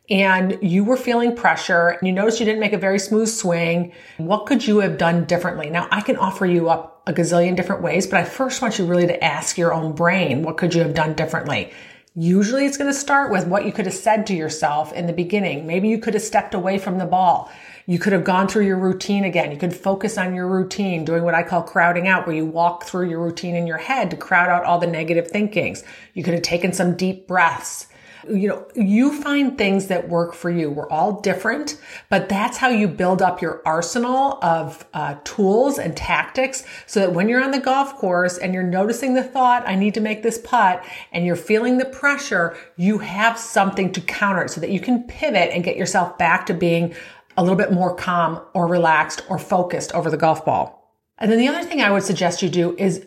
and 0.08 0.58
you 0.62 0.84
were 0.84 0.96
feeling 0.96 1.36
pressure 1.36 1.88
and 1.88 2.06
you 2.06 2.14
noticed 2.14 2.40
you 2.40 2.46
didn't 2.46 2.60
make 2.60 2.72
a 2.72 2.78
very 2.78 2.98
smooth 2.98 3.28
swing. 3.28 3.92
What 4.16 4.46
could 4.46 4.66
you 4.66 4.78
have 4.78 4.96
done 4.96 5.24
differently? 5.24 5.68
Now 5.68 5.86
I 5.90 6.00
can 6.00 6.16
offer 6.16 6.46
you 6.46 6.70
up 6.70 6.97
a 7.08 7.12
gazillion 7.12 7.56
different 7.56 7.82
ways, 7.82 8.06
but 8.06 8.20
I 8.20 8.24
first 8.24 8.60
want 8.60 8.78
you 8.78 8.84
really 8.84 9.06
to 9.06 9.24
ask 9.24 9.56
your 9.56 9.72
own 9.72 9.92
brain, 9.94 10.42
what 10.42 10.58
could 10.58 10.74
you 10.74 10.82
have 10.82 10.92
done 10.92 11.14
differently? 11.14 11.72
Usually 12.14 12.66
it's 12.66 12.76
going 12.76 12.92
to 12.92 12.98
start 12.98 13.32
with 13.32 13.46
what 13.46 13.64
you 13.64 13.72
could 13.72 13.86
have 13.86 13.94
said 13.94 14.26
to 14.26 14.34
yourself 14.34 14.92
in 14.92 15.06
the 15.06 15.12
beginning. 15.14 15.66
Maybe 15.66 15.88
you 15.88 15.98
could 15.98 16.12
have 16.12 16.22
stepped 16.22 16.52
away 16.52 16.78
from 16.78 16.98
the 16.98 17.06
ball. 17.06 17.50
You 17.86 17.98
could 17.98 18.12
have 18.12 18.24
gone 18.24 18.46
through 18.46 18.66
your 18.66 18.76
routine 18.76 19.24
again. 19.24 19.50
You 19.50 19.56
could 19.56 19.74
focus 19.74 20.18
on 20.18 20.34
your 20.34 20.46
routine, 20.46 21.06
doing 21.06 21.24
what 21.24 21.34
I 21.34 21.42
call 21.42 21.62
crowding 21.62 22.06
out, 22.06 22.26
where 22.26 22.36
you 22.36 22.44
walk 22.44 22.84
through 22.84 23.08
your 23.08 23.20
routine 23.20 23.56
in 23.56 23.66
your 23.66 23.78
head 23.78 24.10
to 24.10 24.16
crowd 24.16 24.50
out 24.50 24.64
all 24.64 24.78
the 24.78 24.86
negative 24.86 25.28
thinkings. 25.28 25.84
You 26.12 26.22
could 26.22 26.34
have 26.34 26.42
taken 26.42 26.74
some 26.74 26.94
deep 26.94 27.26
breaths 27.26 27.86
you 28.28 28.48
know, 28.48 28.66
you 28.74 29.20
find 29.22 29.58
things 29.58 29.88
that 29.88 30.08
work 30.08 30.34
for 30.34 30.50
you. 30.50 30.70
We're 30.70 30.88
all 30.88 31.20
different, 31.20 31.80
but 32.08 32.28
that's 32.28 32.56
how 32.56 32.68
you 32.68 32.88
build 32.88 33.22
up 33.22 33.42
your 33.42 33.62
arsenal 33.64 34.38
of 34.42 34.86
uh, 34.94 35.16
tools 35.24 35.78
and 35.78 35.96
tactics 35.96 36.64
so 36.86 37.00
that 37.00 37.12
when 37.12 37.28
you're 37.28 37.42
on 37.42 37.50
the 37.50 37.60
golf 37.60 37.94
course 37.96 38.38
and 38.38 38.54
you're 38.54 38.62
noticing 38.62 39.14
the 39.14 39.22
thought, 39.22 39.68
I 39.68 39.74
need 39.74 39.94
to 39.94 40.00
make 40.00 40.22
this 40.22 40.38
putt, 40.38 40.84
and 41.12 41.26
you're 41.26 41.36
feeling 41.36 41.78
the 41.78 41.84
pressure, 41.84 42.56
you 42.76 42.98
have 42.98 43.38
something 43.38 43.92
to 43.92 44.00
counter 44.00 44.42
it 44.42 44.50
so 44.50 44.60
that 44.60 44.70
you 44.70 44.80
can 44.80 45.04
pivot 45.04 45.50
and 45.52 45.64
get 45.64 45.76
yourself 45.76 46.18
back 46.18 46.46
to 46.46 46.54
being 46.54 46.94
a 47.36 47.42
little 47.42 47.56
bit 47.56 47.72
more 47.72 47.94
calm 47.94 48.40
or 48.54 48.66
relaxed 48.66 49.24
or 49.28 49.38
focused 49.38 49.92
over 49.92 50.10
the 50.10 50.16
golf 50.16 50.44
ball. 50.44 50.96
And 51.18 51.30
then 51.30 51.38
the 51.38 51.48
other 51.48 51.64
thing 51.64 51.80
I 51.80 51.90
would 51.90 52.02
suggest 52.02 52.42
you 52.42 52.48
do 52.48 52.76
is 52.76 53.04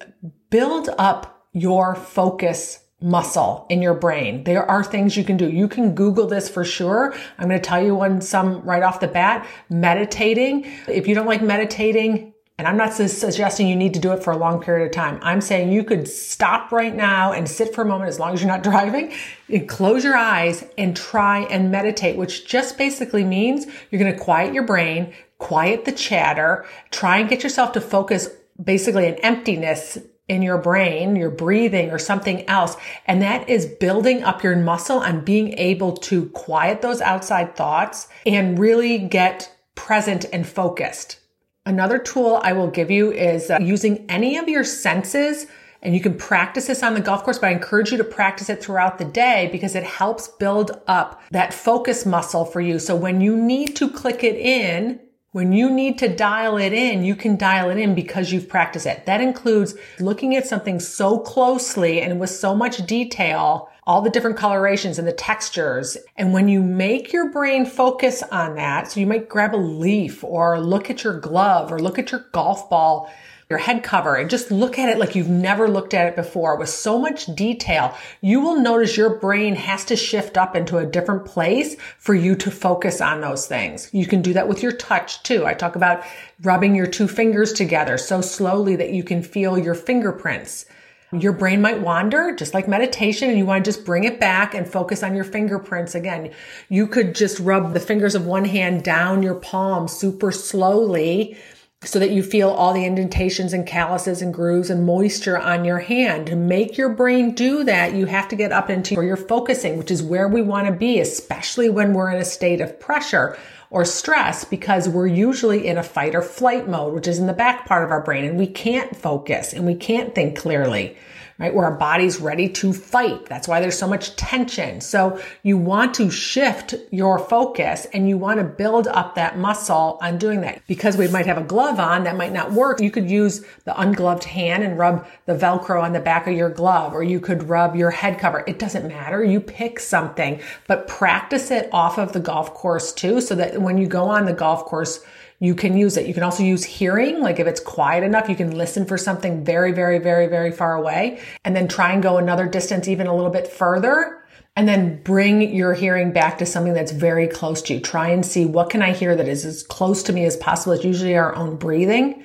build 0.49 0.89
up 0.97 1.47
your 1.53 1.95
focus 1.95 2.80
muscle 3.01 3.65
in 3.69 3.81
your 3.81 3.93
brain. 3.93 4.43
There 4.43 4.69
are 4.69 4.83
things 4.83 5.17
you 5.17 5.23
can 5.23 5.37
do. 5.37 5.49
You 5.49 5.67
can 5.67 5.95
Google 5.95 6.27
this 6.27 6.47
for 6.49 6.63
sure. 6.63 7.13
I'm 7.37 7.47
going 7.47 7.59
to 7.59 7.67
tell 7.67 7.83
you 7.83 7.95
one, 7.95 8.21
some 8.21 8.61
right 8.61 8.83
off 8.83 8.99
the 8.99 9.07
bat. 9.07 9.47
Meditating. 9.69 10.71
If 10.87 11.07
you 11.07 11.15
don't 11.15 11.25
like 11.25 11.41
meditating, 11.41 12.33
and 12.61 12.67
I'm 12.67 12.77
not 12.77 12.93
suggesting 12.93 13.67
you 13.67 13.75
need 13.75 13.95
to 13.95 13.99
do 13.99 14.11
it 14.11 14.23
for 14.23 14.31
a 14.31 14.37
long 14.37 14.61
period 14.61 14.85
of 14.85 14.91
time. 14.91 15.19
I'm 15.23 15.41
saying 15.41 15.71
you 15.71 15.83
could 15.83 16.07
stop 16.07 16.71
right 16.71 16.95
now 16.95 17.33
and 17.33 17.49
sit 17.49 17.73
for 17.73 17.81
a 17.81 17.85
moment 17.85 18.09
as 18.09 18.19
long 18.19 18.35
as 18.35 18.41
you're 18.41 18.51
not 18.51 18.61
driving 18.71 19.13
and 19.49 19.67
close 19.67 20.03
your 20.03 20.15
eyes 20.15 20.63
and 20.77 20.95
try 20.95 21.39
and 21.45 21.71
meditate, 21.71 22.17
which 22.17 22.45
just 22.45 22.77
basically 22.77 23.23
means 23.23 23.65
you're 23.89 23.99
going 23.99 24.13
to 24.13 24.19
quiet 24.19 24.53
your 24.53 24.61
brain, 24.61 25.11
quiet 25.39 25.85
the 25.85 25.91
chatter, 25.91 26.67
try 26.91 27.17
and 27.17 27.29
get 27.29 27.41
yourself 27.41 27.71
to 27.71 27.81
focus 27.81 28.29
basically 28.63 29.07
an 29.07 29.15
emptiness 29.15 29.97
in 30.31 30.41
your 30.41 30.57
brain, 30.57 31.17
your 31.17 31.29
breathing 31.29 31.91
or 31.91 31.99
something 31.99 32.47
else. 32.47 32.77
And 33.05 33.21
that 33.21 33.49
is 33.49 33.65
building 33.65 34.23
up 34.23 34.43
your 34.43 34.55
muscle 34.55 35.01
and 35.01 35.25
being 35.25 35.53
able 35.59 35.97
to 35.97 36.27
quiet 36.29 36.81
those 36.81 37.01
outside 37.01 37.57
thoughts 37.57 38.07
and 38.25 38.57
really 38.57 38.97
get 38.97 39.53
present 39.75 40.25
and 40.31 40.47
focused. 40.47 41.19
Another 41.65 41.99
tool 41.99 42.39
I 42.43 42.53
will 42.53 42.69
give 42.69 42.89
you 42.89 43.11
is 43.11 43.51
uh, 43.51 43.59
using 43.61 44.09
any 44.09 44.37
of 44.37 44.47
your 44.47 44.63
senses 44.63 45.47
and 45.83 45.93
you 45.93 45.99
can 45.99 46.15
practice 46.15 46.67
this 46.67 46.83
on 46.83 46.93
the 46.93 47.01
golf 47.01 47.23
course, 47.23 47.39
but 47.39 47.47
I 47.47 47.51
encourage 47.51 47.91
you 47.91 47.97
to 47.97 48.03
practice 48.03 48.49
it 48.49 48.63
throughout 48.63 48.99
the 48.99 49.05
day 49.05 49.49
because 49.51 49.75
it 49.75 49.83
helps 49.83 50.27
build 50.27 50.79
up 50.87 51.21
that 51.31 51.53
focus 51.53 52.05
muscle 52.05 52.45
for 52.45 52.61
you. 52.61 52.79
So 52.79 52.95
when 52.95 53.19
you 53.19 53.35
need 53.35 53.75
to 53.77 53.89
click 53.89 54.23
it 54.23 54.35
in, 54.35 54.99
when 55.31 55.53
you 55.53 55.69
need 55.69 55.97
to 55.97 56.13
dial 56.13 56.57
it 56.57 56.73
in, 56.73 57.05
you 57.05 57.15
can 57.15 57.37
dial 57.37 57.69
it 57.69 57.77
in 57.77 57.95
because 57.95 58.33
you've 58.33 58.49
practiced 58.49 58.85
it. 58.85 59.05
That 59.05 59.21
includes 59.21 59.75
looking 59.97 60.35
at 60.35 60.45
something 60.45 60.79
so 60.79 61.19
closely 61.19 62.01
and 62.01 62.19
with 62.19 62.29
so 62.29 62.53
much 62.53 62.85
detail, 62.85 63.69
all 63.87 64.01
the 64.01 64.09
different 64.09 64.35
colorations 64.35 64.99
and 64.99 65.07
the 65.07 65.13
textures. 65.13 65.95
And 66.17 66.33
when 66.33 66.49
you 66.49 66.61
make 66.61 67.13
your 67.13 67.31
brain 67.31 67.65
focus 67.65 68.23
on 68.23 68.55
that, 68.55 68.91
so 68.91 68.99
you 68.99 69.07
might 69.07 69.29
grab 69.29 69.55
a 69.55 69.57
leaf 69.57 70.21
or 70.21 70.59
look 70.59 70.89
at 70.89 71.05
your 71.05 71.17
glove 71.17 71.71
or 71.71 71.79
look 71.79 71.97
at 71.97 72.11
your 72.11 72.25
golf 72.33 72.69
ball 72.69 73.09
your 73.51 73.59
head 73.59 73.83
cover 73.83 74.15
and 74.15 74.29
just 74.29 74.49
look 74.49 74.79
at 74.79 74.89
it 74.89 74.97
like 74.97 75.13
you've 75.13 75.29
never 75.29 75.67
looked 75.67 75.93
at 75.93 76.07
it 76.07 76.15
before 76.15 76.55
with 76.57 76.69
so 76.69 76.97
much 76.97 77.27
detail, 77.35 77.95
you 78.21 78.39
will 78.39 78.59
notice 78.59 78.97
your 78.97 79.17
brain 79.19 79.53
has 79.53 79.85
to 79.85 79.95
shift 79.95 80.37
up 80.37 80.55
into 80.55 80.77
a 80.77 80.85
different 80.85 81.25
place 81.25 81.75
for 81.99 82.15
you 82.15 82.33
to 82.37 82.49
focus 82.49 83.01
on 83.01 83.19
those 83.21 83.45
things. 83.45 83.93
You 83.93 84.07
can 84.07 84.21
do 84.21 84.33
that 84.33 84.47
with 84.47 84.63
your 84.63 84.71
touch 84.71 85.21
too. 85.23 85.45
I 85.45 85.53
talk 85.53 85.75
about 85.75 86.03
rubbing 86.41 86.73
your 86.73 86.87
two 86.87 87.09
fingers 87.09 87.53
together 87.53 87.97
so 87.97 88.21
slowly 88.21 88.77
that 88.77 88.93
you 88.93 89.03
can 89.03 89.21
feel 89.21 89.59
your 89.59 89.75
fingerprints. 89.75 90.65
your 91.11 91.33
brain 91.33 91.61
might 91.61 91.81
wander 91.81 92.33
just 92.33 92.53
like 92.53 92.69
meditation 92.69 93.29
and 93.29 93.37
you 93.37 93.45
want 93.45 93.65
to 93.65 93.69
just 93.69 93.85
bring 93.85 94.05
it 94.05 94.17
back 94.17 94.55
and 94.55 94.65
focus 94.65 95.03
on 95.03 95.13
your 95.13 95.25
fingerprints 95.25 95.93
again. 95.93 96.31
You 96.69 96.87
could 96.87 97.15
just 97.15 97.37
rub 97.39 97.73
the 97.73 97.81
fingers 97.81 98.15
of 98.15 98.25
one 98.25 98.45
hand 98.45 98.83
down 98.83 99.21
your 99.21 99.35
palm 99.35 99.89
super 99.89 100.31
slowly 100.31 101.37
so 101.83 101.97
that 101.97 102.11
you 102.11 102.21
feel 102.21 102.49
all 102.49 102.73
the 102.73 102.85
indentations 102.85 103.53
and 103.53 103.65
calluses 103.65 104.21
and 104.21 104.31
grooves 104.31 104.69
and 104.69 104.85
moisture 104.85 105.39
on 105.39 105.65
your 105.65 105.79
hand. 105.79 106.27
To 106.27 106.35
make 106.35 106.77
your 106.77 106.89
brain 106.89 107.33
do 107.33 107.63
that, 107.63 107.95
you 107.95 108.05
have 108.05 108.27
to 108.27 108.35
get 108.35 108.51
up 108.51 108.69
into 108.69 108.95
where 108.95 109.03
you're 109.03 109.17
focusing, 109.17 109.77
which 109.77 109.89
is 109.89 110.03
where 110.03 110.27
we 110.27 110.43
want 110.43 110.67
to 110.67 110.73
be, 110.73 110.99
especially 110.99 111.69
when 111.69 111.93
we're 111.93 112.11
in 112.11 112.21
a 112.21 112.25
state 112.25 112.61
of 112.61 112.79
pressure 112.79 113.35
or 113.71 113.83
stress, 113.83 114.43
because 114.43 114.87
we're 114.87 115.07
usually 115.07 115.65
in 115.65 115.77
a 115.77 115.83
fight 115.83 116.13
or 116.13 116.21
flight 116.21 116.67
mode, 116.67 116.93
which 116.93 117.07
is 117.07 117.17
in 117.17 117.25
the 117.25 117.33
back 117.33 117.65
part 117.65 117.83
of 117.83 117.89
our 117.89 118.03
brain, 118.03 118.25
and 118.25 118.37
we 118.37 118.45
can't 118.45 118.95
focus 118.95 119.51
and 119.51 119.65
we 119.65 119.73
can't 119.73 120.13
think 120.13 120.37
clearly 120.37 120.95
right? 121.41 121.55
Where 121.55 121.65
our 121.65 121.75
body's 121.75 122.21
ready 122.21 122.47
to 122.49 122.71
fight. 122.71 123.25
That's 123.25 123.47
why 123.47 123.59
there's 123.59 123.77
so 123.77 123.87
much 123.87 124.15
tension. 124.15 124.79
So 124.79 125.19
you 125.41 125.57
want 125.57 125.95
to 125.95 126.11
shift 126.11 126.75
your 126.91 127.17
focus 127.17 127.87
and 127.93 128.07
you 128.07 128.15
want 128.17 128.39
to 128.39 128.43
build 128.43 128.87
up 128.87 129.15
that 129.15 129.39
muscle 129.39 129.97
on 130.01 130.19
doing 130.19 130.41
that. 130.41 130.61
Because 130.67 130.97
we 130.97 131.07
might 131.07 131.25
have 131.25 131.39
a 131.39 131.43
glove 131.43 131.79
on 131.79 132.03
that 132.03 132.15
might 132.15 132.31
not 132.31 132.51
work. 132.51 132.79
You 132.79 132.91
could 132.91 133.09
use 133.09 133.43
the 133.65 133.73
ungloved 133.73 134.23
hand 134.23 134.63
and 134.63 134.77
rub 134.77 135.07
the 135.25 135.33
Velcro 135.33 135.81
on 135.81 135.93
the 135.93 135.99
back 135.99 136.27
of 136.27 136.33
your 136.33 136.51
glove, 136.51 136.93
or 136.93 137.01
you 137.01 137.19
could 137.19 137.49
rub 137.49 137.75
your 137.75 137.89
head 137.89 138.19
cover. 138.19 138.43
It 138.45 138.59
doesn't 138.59 138.87
matter. 138.87 139.23
You 139.23 139.41
pick 139.41 139.79
something, 139.79 140.39
but 140.67 140.87
practice 140.87 141.49
it 141.49 141.69
off 141.71 141.97
of 141.97 142.13
the 142.13 142.19
golf 142.19 142.53
course 142.53 142.93
too, 142.93 143.19
so 143.19 143.33
that 143.33 143.59
when 143.59 143.79
you 143.79 143.87
go 143.87 144.05
on 144.05 144.25
the 144.25 144.33
golf 144.33 144.65
course, 144.65 145.03
you 145.41 145.55
can 145.55 145.75
use 145.75 145.97
it. 145.97 146.05
You 146.05 146.13
can 146.13 146.21
also 146.21 146.43
use 146.43 146.63
hearing. 146.63 147.19
Like 147.19 147.39
if 147.39 147.47
it's 147.47 147.59
quiet 147.59 148.03
enough, 148.03 148.29
you 148.29 148.35
can 148.35 148.55
listen 148.55 148.85
for 148.85 148.95
something 148.95 149.43
very, 149.43 149.71
very, 149.71 149.97
very, 149.97 150.27
very 150.27 150.51
far 150.51 150.75
away 150.75 151.19
and 151.43 151.55
then 151.55 151.67
try 151.67 151.91
and 151.91 152.03
go 152.03 152.17
another 152.17 152.45
distance, 152.47 152.87
even 152.87 153.07
a 153.07 153.15
little 153.15 153.31
bit 153.31 153.47
further. 153.47 154.19
And 154.55 154.67
then 154.67 155.01
bring 155.01 155.55
your 155.55 155.73
hearing 155.73 156.11
back 156.11 156.37
to 156.37 156.45
something 156.45 156.73
that's 156.73 156.91
very 156.91 157.27
close 157.27 157.61
to 157.63 157.73
you. 157.73 157.79
Try 157.79 158.09
and 158.09 158.23
see 158.23 158.45
what 158.45 158.69
can 158.69 158.83
I 158.83 158.91
hear 158.91 159.15
that 159.15 159.27
is 159.27 159.43
as 159.43 159.63
close 159.63 160.03
to 160.03 160.13
me 160.13 160.25
as 160.25 160.37
possible. 160.37 160.73
It's 160.73 160.85
usually 160.85 161.15
our 161.15 161.35
own 161.35 161.55
breathing. 161.55 162.23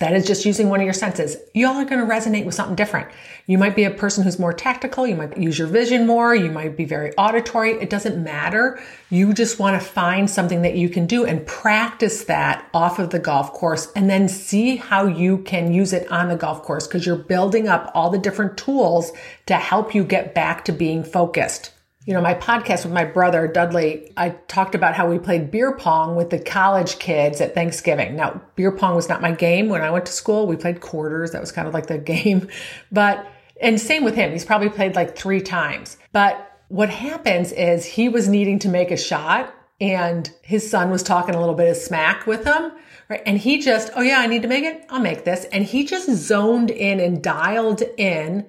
That 0.00 0.14
is 0.14 0.26
just 0.26 0.46
using 0.46 0.70
one 0.70 0.80
of 0.80 0.84
your 0.84 0.94
senses. 0.94 1.36
Y'all 1.52 1.76
are 1.76 1.84
going 1.84 2.00
to 2.00 2.10
resonate 2.10 2.46
with 2.46 2.54
something 2.54 2.74
different. 2.74 3.10
You 3.46 3.58
might 3.58 3.76
be 3.76 3.84
a 3.84 3.90
person 3.90 4.24
who's 4.24 4.38
more 4.38 4.54
tactical. 4.54 5.06
You 5.06 5.14
might 5.14 5.36
use 5.36 5.58
your 5.58 5.68
vision 5.68 6.06
more. 6.06 6.34
You 6.34 6.50
might 6.50 6.74
be 6.74 6.86
very 6.86 7.12
auditory. 7.16 7.72
It 7.72 7.90
doesn't 7.90 8.22
matter. 8.22 8.82
You 9.10 9.34
just 9.34 9.58
want 9.58 9.80
to 9.80 9.86
find 9.86 10.30
something 10.30 10.62
that 10.62 10.74
you 10.74 10.88
can 10.88 11.04
do 11.04 11.26
and 11.26 11.46
practice 11.46 12.24
that 12.24 12.66
off 12.72 12.98
of 12.98 13.10
the 13.10 13.18
golf 13.18 13.52
course 13.52 13.92
and 13.94 14.08
then 14.08 14.26
see 14.26 14.76
how 14.76 15.04
you 15.04 15.38
can 15.42 15.70
use 15.70 15.92
it 15.92 16.10
on 16.10 16.28
the 16.28 16.36
golf 16.36 16.62
course 16.62 16.86
because 16.86 17.04
you're 17.04 17.16
building 17.16 17.68
up 17.68 17.92
all 17.94 18.08
the 18.08 18.18
different 18.18 18.56
tools 18.56 19.12
to 19.44 19.54
help 19.56 19.94
you 19.94 20.02
get 20.02 20.34
back 20.34 20.64
to 20.64 20.72
being 20.72 21.04
focused 21.04 21.72
you 22.10 22.16
know, 22.16 22.20
my 22.20 22.34
podcast 22.34 22.82
with 22.82 22.92
my 22.92 23.04
brother, 23.04 23.46
Dudley, 23.46 24.12
I 24.16 24.30
talked 24.48 24.74
about 24.74 24.94
how 24.94 25.08
we 25.08 25.20
played 25.20 25.52
beer 25.52 25.76
pong 25.76 26.16
with 26.16 26.30
the 26.30 26.40
college 26.40 26.98
kids 26.98 27.40
at 27.40 27.54
Thanksgiving. 27.54 28.16
Now, 28.16 28.42
beer 28.56 28.72
pong 28.72 28.96
was 28.96 29.08
not 29.08 29.22
my 29.22 29.30
game 29.30 29.68
when 29.68 29.80
I 29.80 29.92
went 29.92 30.06
to 30.06 30.12
school. 30.12 30.48
We 30.48 30.56
played 30.56 30.80
quarters. 30.80 31.30
That 31.30 31.40
was 31.40 31.52
kind 31.52 31.68
of 31.68 31.72
like 31.72 31.86
the 31.86 31.98
game. 32.16 32.48
But, 32.90 33.24
and 33.60 33.80
same 33.80 34.02
with 34.02 34.16
him. 34.16 34.32
He's 34.32 34.44
probably 34.44 34.70
played 34.70 34.96
like 34.96 35.16
three 35.16 35.40
times. 35.40 35.98
But 36.10 36.58
what 36.66 36.90
happens 36.90 37.52
is 37.52 37.84
he 37.84 38.08
was 38.08 38.28
needing 38.28 38.58
to 38.58 38.68
make 38.68 38.90
a 38.90 38.96
shot 38.96 39.54
and 39.80 40.28
his 40.42 40.68
son 40.68 40.90
was 40.90 41.04
talking 41.04 41.36
a 41.36 41.38
little 41.38 41.54
bit 41.54 41.70
of 41.70 41.76
smack 41.76 42.26
with 42.26 42.42
him. 42.44 42.72
Right. 43.08 43.22
And 43.24 43.38
he 43.38 43.60
just, 43.60 43.92
oh 43.94 44.02
yeah, 44.02 44.18
I 44.18 44.26
need 44.26 44.42
to 44.42 44.48
make 44.48 44.64
it. 44.64 44.84
I'll 44.90 44.98
make 44.98 45.24
this. 45.24 45.44
And 45.52 45.64
he 45.64 45.84
just 45.84 46.10
zoned 46.10 46.72
in 46.72 46.98
and 46.98 47.22
dialed 47.22 47.82
in 47.96 48.46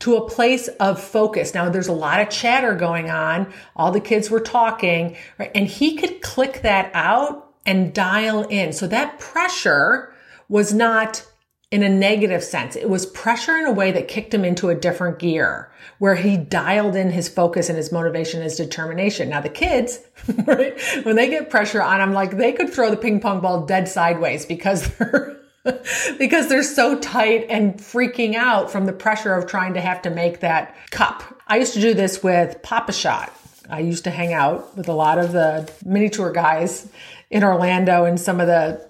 to 0.00 0.16
a 0.16 0.28
place 0.28 0.68
of 0.80 1.02
focus. 1.02 1.54
Now 1.54 1.68
there's 1.68 1.88
a 1.88 1.92
lot 1.92 2.20
of 2.20 2.30
chatter 2.30 2.74
going 2.74 3.10
on. 3.10 3.52
All 3.74 3.90
the 3.90 4.00
kids 4.00 4.30
were 4.30 4.40
talking, 4.40 5.16
right? 5.38 5.50
And 5.54 5.66
he 5.66 5.96
could 5.96 6.22
click 6.22 6.62
that 6.62 6.90
out 6.94 7.52
and 7.66 7.92
dial 7.92 8.44
in. 8.44 8.72
So 8.72 8.86
that 8.86 9.18
pressure 9.18 10.12
was 10.48 10.72
not 10.72 11.26
in 11.70 11.82
a 11.82 11.88
negative 11.88 12.42
sense. 12.42 12.76
It 12.76 12.88
was 12.88 13.04
pressure 13.04 13.56
in 13.56 13.66
a 13.66 13.72
way 13.72 13.92
that 13.92 14.08
kicked 14.08 14.32
him 14.32 14.44
into 14.44 14.70
a 14.70 14.74
different 14.74 15.18
gear 15.18 15.70
where 15.98 16.14
he 16.14 16.36
dialed 16.36 16.96
in 16.96 17.10
his 17.10 17.28
focus 17.28 17.68
and 17.68 17.76
his 17.76 17.92
motivation, 17.92 18.40
his 18.40 18.56
determination. 18.56 19.28
Now 19.28 19.42
the 19.42 19.50
kids, 19.50 19.98
right, 20.46 20.80
when 21.02 21.16
they 21.16 21.28
get 21.28 21.50
pressure 21.50 21.82
on 21.82 21.98
them, 21.98 22.12
like 22.12 22.36
they 22.36 22.52
could 22.52 22.72
throw 22.72 22.90
the 22.90 22.96
ping 22.96 23.20
pong 23.20 23.40
ball 23.40 23.66
dead 23.66 23.88
sideways 23.88 24.46
because 24.46 24.88
they're 24.98 25.37
because 26.18 26.48
they're 26.48 26.62
so 26.62 26.98
tight 26.98 27.46
and 27.48 27.74
freaking 27.78 28.34
out 28.34 28.70
from 28.70 28.86
the 28.86 28.92
pressure 28.92 29.34
of 29.34 29.46
trying 29.46 29.74
to 29.74 29.80
have 29.80 30.02
to 30.02 30.10
make 30.10 30.40
that 30.40 30.76
cup. 30.90 31.22
I 31.46 31.58
used 31.58 31.74
to 31.74 31.80
do 31.80 31.94
this 31.94 32.22
with 32.22 32.62
Pop-A-Shot. 32.62 33.32
I 33.70 33.80
used 33.80 34.04
to 34.04 34.10
hang 34.10 34.32
out 34.32 34.76
with 34.76 34.88
a 34.88 34.92
lot 34.92 35.18
of 35.18 35.32
the 35.32 35.70
mini 35.84 36.08
tour 36.08 36.32
guys 36.32 36.88
in 37.30 37.44
Orlando 37.44 38.04
and 38.04 38.18
some 38.18 38.40
of 38.40 38.46
the 38.46 38.88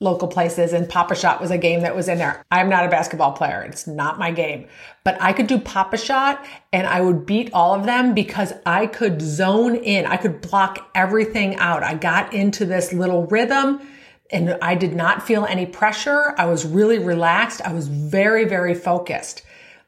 local 0.00 0.28
places 0.28 0.72
and 0.72 0.88
Pop-A-Shot 0.88 1.40
was 1.40 1.50
a 1.50 1.58
game 1.58 1.80
that 1.80 1.94
was 1.94 2.08
in 2.08 2.18
there. 2.18 2.44
I'm 2.50 2.68
not 2.68 2.86
a 2.86 2.88
basketball 2.88 3.32
player. 3.32 3.62
It's 3.62 3.86
not 3.86 4.18
my 4.18 4.30
game, 4.30 4.68
but 5.04 5.20
I 5.20 5.32
could 5.32 5.48
do 5.48 5.58
Pop-A-Shot 5.58 6.44
and 6.72 6.86
I 6.86 7.00
would 7.00 7.26
beat 7.26 7.52
all 7.52 7.74
of 7.74 7.84
them 7.84 8.14
because 8.14 8.52
I 8.64 8.86
could 8.86 9.20
zone 9.20 9.74
in. 9.74 10.06
I 10.06 10.16
could 10.16 10.40
block 10.40 10.88
everything 10.94 11.56
out. 11.56 11.82
I 11.82 11.94
got 11.94 12.32
into 12.32 12.64
this 12.64 12.92
little 12.92 13.26
rhythm 13.26 13.80
and 14.30 14.58
I 14.60 14.74
did 14.74 14.94
not 14.94 15.26
feel 15.26 15.46
any 15.46 15.66
pressure. 15.66 16.34
I 16.36 16.46
was 16.46 16.66
really 16.66 16.98
relaxed. 16.98 17.62
I 17.62 17.72
was 17.72 17.88
very, 17.88 18.44
very 18.44 18.74
focused. 18.74 19.42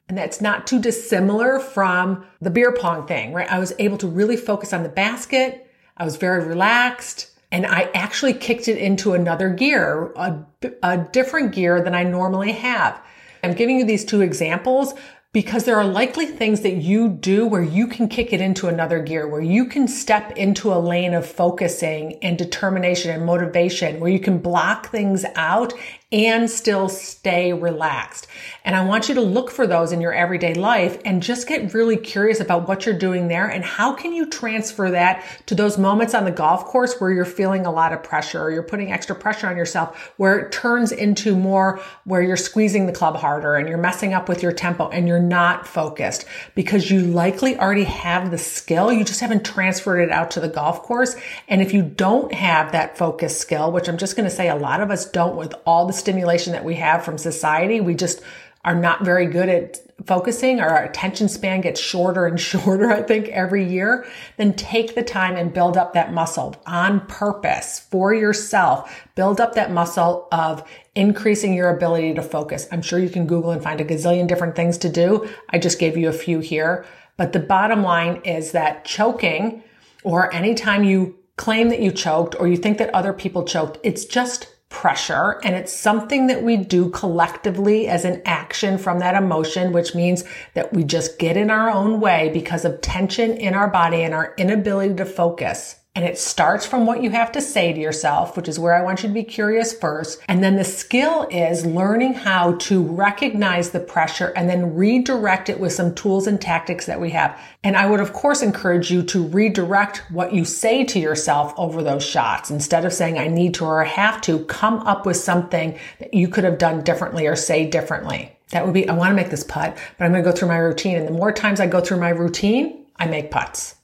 And 0.09 0.17
that's 0.17 0.41
not 0.41 0.67
too 0.67 0.81
dissimilar 0.81 1.61
from 1.61 2.25
the 2.41 2.51
beer 2.51 2.73
pong 2.73 3.07
thing, 3.07 3.33
right? 3.33 3.51
I 3.51 3.59
was 3.59 3.73
able 3.79 3.99
to 3.99 4.09
really 4.09 4.37
focus 4.37 4.73
on 4.73 4.83
the 4.83 4.89
basket. 4.89 5.71
I 5.97 6.05
was 6.05 6.17
very 6.17 6.45
relaxed 6.45 7.31
and 7.53 7.67
I 7.67 7.91
actually 7.95 8.35
kicked 8.35 8.69
it 8.69 8.79
into 8.79 9.13
another 9.13 9.51
gear, 9.51 10.13
a, 10.17 10.45
a 10.83 10.99
different 10.99 11.53
gear 11.53 11.83
than 11.83 11.95
I 11.95 12.05
normally 12.05 12.53
have. 12.53 13.01
I'm 13.43 13.55
giving 13.55 13.79
you 13.79 13.85
these 13.85 14.05
two 14.05 14.21
examples 14.21 14.95
because 15.33 15.65
there 15.65 15.79
are 15.79 15.87
likely 15.87 16.27
things 16.27 16.63
that 16.63 16.77
you 16.77 17.09
do 17.09 17.47
where 17.47 17.63
you 17.63 17.87
can 17.87 18.09
kick 18.09 18.33
it 18.33 18.41
into 18.41 18.67
another 18.67 19.01
gear, 19.01 19.29
where 19.29 19.41
you 19.41 19.65
can 19.65 19.87
step 19.87 20.33
into 20.33 20.73
a 20.73 20.79
lane 20.79 21.15
of 21.15 21.25
focusing 21.25 22.19
and 22.23 22.37
determination 22.37 23.13
and 23.13 23.25
motivation, 23.25 24.01
where 24.01 24.11
you 24.11 24.19
can 24.19 24.39
block 24.39 24.91
things 24.91 25.25
out 25.37 25.73
and 26.13 26.51
still 26.51 26.89
stay 26.89 27.53
relaxed. 27.53 28.27
And 28.65 28.75
I 28.75 28.85
want 28.85 29.09
you 29.09 29.15
to 29.15 29.21
look 29.21 29.51
for 29.51 29.67
those 29.67 29.93
in 29.93 30.01
your 30.01 30.13
everyday 30.13 30.55
life 30.55 30.99
and 31.05 31.23
just 31.23 31.47
get 31.47 31.73
really 31.73 31.97
curious 31.97 32.41
about 32.41 32.67
what 32.67 32.85
you're 32.85 32.99
doing 32.99 33.29
there 33.29 33.47
and 33.47 33.65
how 33.65 33.93
can 33.93 34.13
you 34.13 34.27
transfer 34.27 34.91
that 34.91 35.25
to 35.47 35.55
those 35.55 35.79
moments 35.79 36.13
on 36.13 36.25
the 36.25 36.33
golf 36.33 36.65
course 36.65 37.01
where 37.01 37.13
you're 37.13 37.25
feeling 37.25 37.65
a 37.65 37.71
lot 37.71 37.93
of 37.93 38.03
pressure 38.03 38.43
or 38.43 38.51
you're 38.51 38.65
putting 38.65 38.91
extra 38.91 39.15
pressure 39.15 39.47
on 39.47 39.57
yourself 39.57 40.13
where 40.17 40.39
it 40.39 40.53
turns 40.53 40.91
into 40.91 41.37
more 41.37 41.81
where 42.05 42.23
you're 42.23 42.37
squeezing 42.37 42.87
the 42.87 42.93
club 42.93 43.17
harder 43.17 43.55
and 43.55 43.69
you're 43.69 43.79
messing 43.79 44.13
up 44.13 44.29
with 44.29 44.43
your 44.43 44.53
tempo 44.53 44.89
and 44.89 45.07
you're 45.07 45.21
not 45.21 45.67
focused 45.67 46.25
because 46.57 46.91
you 46.91 47.03
likely 47.03 47.57
already 47.59 47.85
have 47.85 48.33
the 48.33 48.39
skill. 48.39 48.93
You 48.93 49.05
just 49.05 49.21
haven't 49.21 49.45
transferred 49.45 50.01
it 50.01 50.11
out 50.11 50.33
to 50.33 50.41
the 50.41 50.49
golf 50.49 50.83
course. 50.83 51.15
And 51.47 51.63
if 51.63 51.73
you 51.73 51.83
don't 51.83 52.33
have 52.33 52.73
that 52.73 52.99
focus 52.99 53.39
skill, 53.39 53.71
which 53.71 53.89
I'm 53.89 53.97
just 53.97 54.17
going 54.17 54.29
to 54.29 54.35
say 54.35 54.49
a 54.49 54.57
lot 54.57 54.81
of 54.81 54.91
us 54.91 55.09
don't 55.09 55.37
with 55.37 55.55
all 55.65 55.87
the 55.87 56.00
stimulation 56.01 56.53
that 56.53 56.65
we 56.65 56.75
have 56.77 57.05
from 57.05 57.19
society, 57.19 57.81
we 57.81 57.95
just 57.95 58.23
are 58.65 58.75
not 58.75 59.05
very 59.05 59.27
good 59.27 59.49
at 59.49 59.81
focusing 60.07 60.61
our 60.61 60.83
attention 60.83 61.29
span 61.29 61.61
gets 61.61 61.81
shorter 61.81 62.27
and 62.27 62.41
shorter, 62.41 62.91
I 62.91 63.03
think, 63.03 63.29
every 63.29 63.67
year, 63.67 64.07
then 64.37 64.55
take 64.55 64.95
the 64.95 65.03
time 65.03 65.37
and 65.37 65.53
build 65.53 65.77
up 65.77 65.95
that 65.95 66.13
muscle 66.13 66.57
on 66.67 67.07
purpose 67.07 67.81
for 67.91 68.15
yourself. 68.15 69.07
Build 69.15 69.41
up 69.41 69.55
that 69.55 69.71
muscle 69.71 70.29
of 70.33 70.69
increasing 70.95 71.55
your 71.55 71.75
ability 71.75 72.15
to 72.15 72.23
focus. 72.23 72.67
I'm 72.73 72.83
sure 72.83 72.99
you 72.99 73.11
can 73.11 73.27
Google 73.27 73.51
and 73.51 73.63
find 73.63 73.81
a 73.81 73.85
gazillion 73.85 74.27
different 74.27 74.57
things 74.57 74.79
to 74.79 74.89
do. 74.89 75.29
I 75.51 75.59
just 75.59 75.79
gave 75.79 75.97
you 75.97 76.09
a 76.09 76.13
few 76.13 76.41
here. 76.41 76.85
But 77.17 77.33
the 77.33 77.41
bottom 77.41 77.83
line 77.83 78.23
is 78.25 78.53
that 78.53 78.85
choking 78.85 79.63
or 80.03 80.33
anytime 80.35 80.85
you 80.85 81.19
claim 81.37 81.69
that 81.69 81.81
you 81.81 81.91
choked 81.91 82.35
or 82.39 82.49
you 82.49 82.57
think 82.57 82.79
that 82.79 82.95
other 82.95 83.13
people 83.13 83.45
choked, 83.45 83.79
it's 83.83 84.05
just 84.05 84.49
pressure 84.71 85.39
and 85.43 85.55
it's 85.55 85.73
something 85.73 86.29
that 86.29 86.43
we 86.43 86.57
do 86.57 86.89
collectively 86.91 87.89
as 87.89 88.05
an 88.05 88.23
action 88.25 88.79
from 88.79 89.01
that 89.01 89.21
emotion, 89.21 89.73
which 89.73 89.95
means 89.95 90.25
that 90.55 90.73
we 90.73 90.85
just 90.85 91.19
get 91.19 91.37
in 91.37 91.51
our 91.51 91.69
own 91.69 92.01
way 92.01 92.31
because 92.33 92.65
of 92.65 92.81
tension 92.81 93.33
in 93.33 93.53
our 93.53 93.69
body 93.69 94.03
and 94.03 94.15
our 94.15 94.33
inability 94.39 94.95
to 94.95 95.05
focus. 95.05 95.80
And 95.97 96.05
it 96.05 96.19
starts 96.19 96.65
from 96.65 96.87
what 96.87 97.03
you 97.03 97.11
have 97.11 97.33
to 97.33 97.41
say 97.41 97.73
to 97.73 97.81
yourself, 97.81 98.37
which 98.37 98.47
is 98.49 98.61
where 98.61 98.75
I 98.75 98.83
want 98.83 99.03
you 99.03 99.09
to 99.09 99.15
be 99.15 99.25
curious 99.25 99.73
first. 99.73 100.21
And 100.29 100.43
then 100.43 100.55
the 100.55 100.63
skill 100.63 101.27
is 101.33 101.67
learning 101.67 102.15
how 102.15 102.55
to 102.55 102.81
recognize 102.81 103.71
the 103.71 103.81
pressure 103.81 104.33
and 104.37 104.49
then 104.49 104.77
redirect 104.77 105.49
it 105.49 105.59
with 105.59 105.73
some 105.73 105.97
tools 105.97 106.29
and 106.29 106.41
tactics 106.41 106.87
that 106.87 107.01
we 107.01 107.11
have. 107.11 107.37
And 107.65 107.77
I 107.77 107.87
would, 107.87 107.99
of 107.99 108.13
course, 108.13 108.41
encourage 108.41 108.93
you 108.93 109.03
to 109.03 109.27
redirect 109.27 110.05
what 110.13 110.33
you 110.33 110.45
say 110.45 110.85
to 110.85 111.01
yourself 111.01 111.53
over 111.57 111.83
those 111.83 112.05
shots. 112.05 112.53
Instead 112.53 112.85
of 112.85 112.93
saying, 112.93 113.19
I 113.19 113.27
need 113.27 113.55
to 113.55 113.65
or 113.65 113.85
I 113.85 113.89
have 113.89 114.21
to, 114.23 114.45
come 114.45 114.79
up 114.87 115.07
with 115.07 115.17
something 115.17 115.77
that 115.99 116.15
you 116.15 116.29
could 116.29 116.45
have 116.45 116.59
done 116.59 116.85
differently 116.85 117.27
or 117.27 117.35
say 117.35 117.69
differently. 117.69 118.31
That 118.51 118.65
would 118.65 118.75
be, 118.75 118.89
I 118.89 118.95
want 118.95 119.11
to 119.11 119.17
make 119.17 119.31
this 119.31 119.45
putt, 119.45 119.77
but 119.99 120.05
I'm 120.05 120.13
going 120.13 120.23
to 120.23 120.31
go 120.31 120.37
through 120.37 120.49
my 120.49 120.57
routine. 120.57 120.97
And 120.97 121.09
the 121.09 121.13
more 121.13 121.33
times 121.33 121.59
I 121.59 121.67
go 121.67 121.81
through 121.81 121.99
my 121.99 122.11
routine, 122.11 122.85
I 122.97 123.07
make 123.07 123.33
putts. 123.33 123.75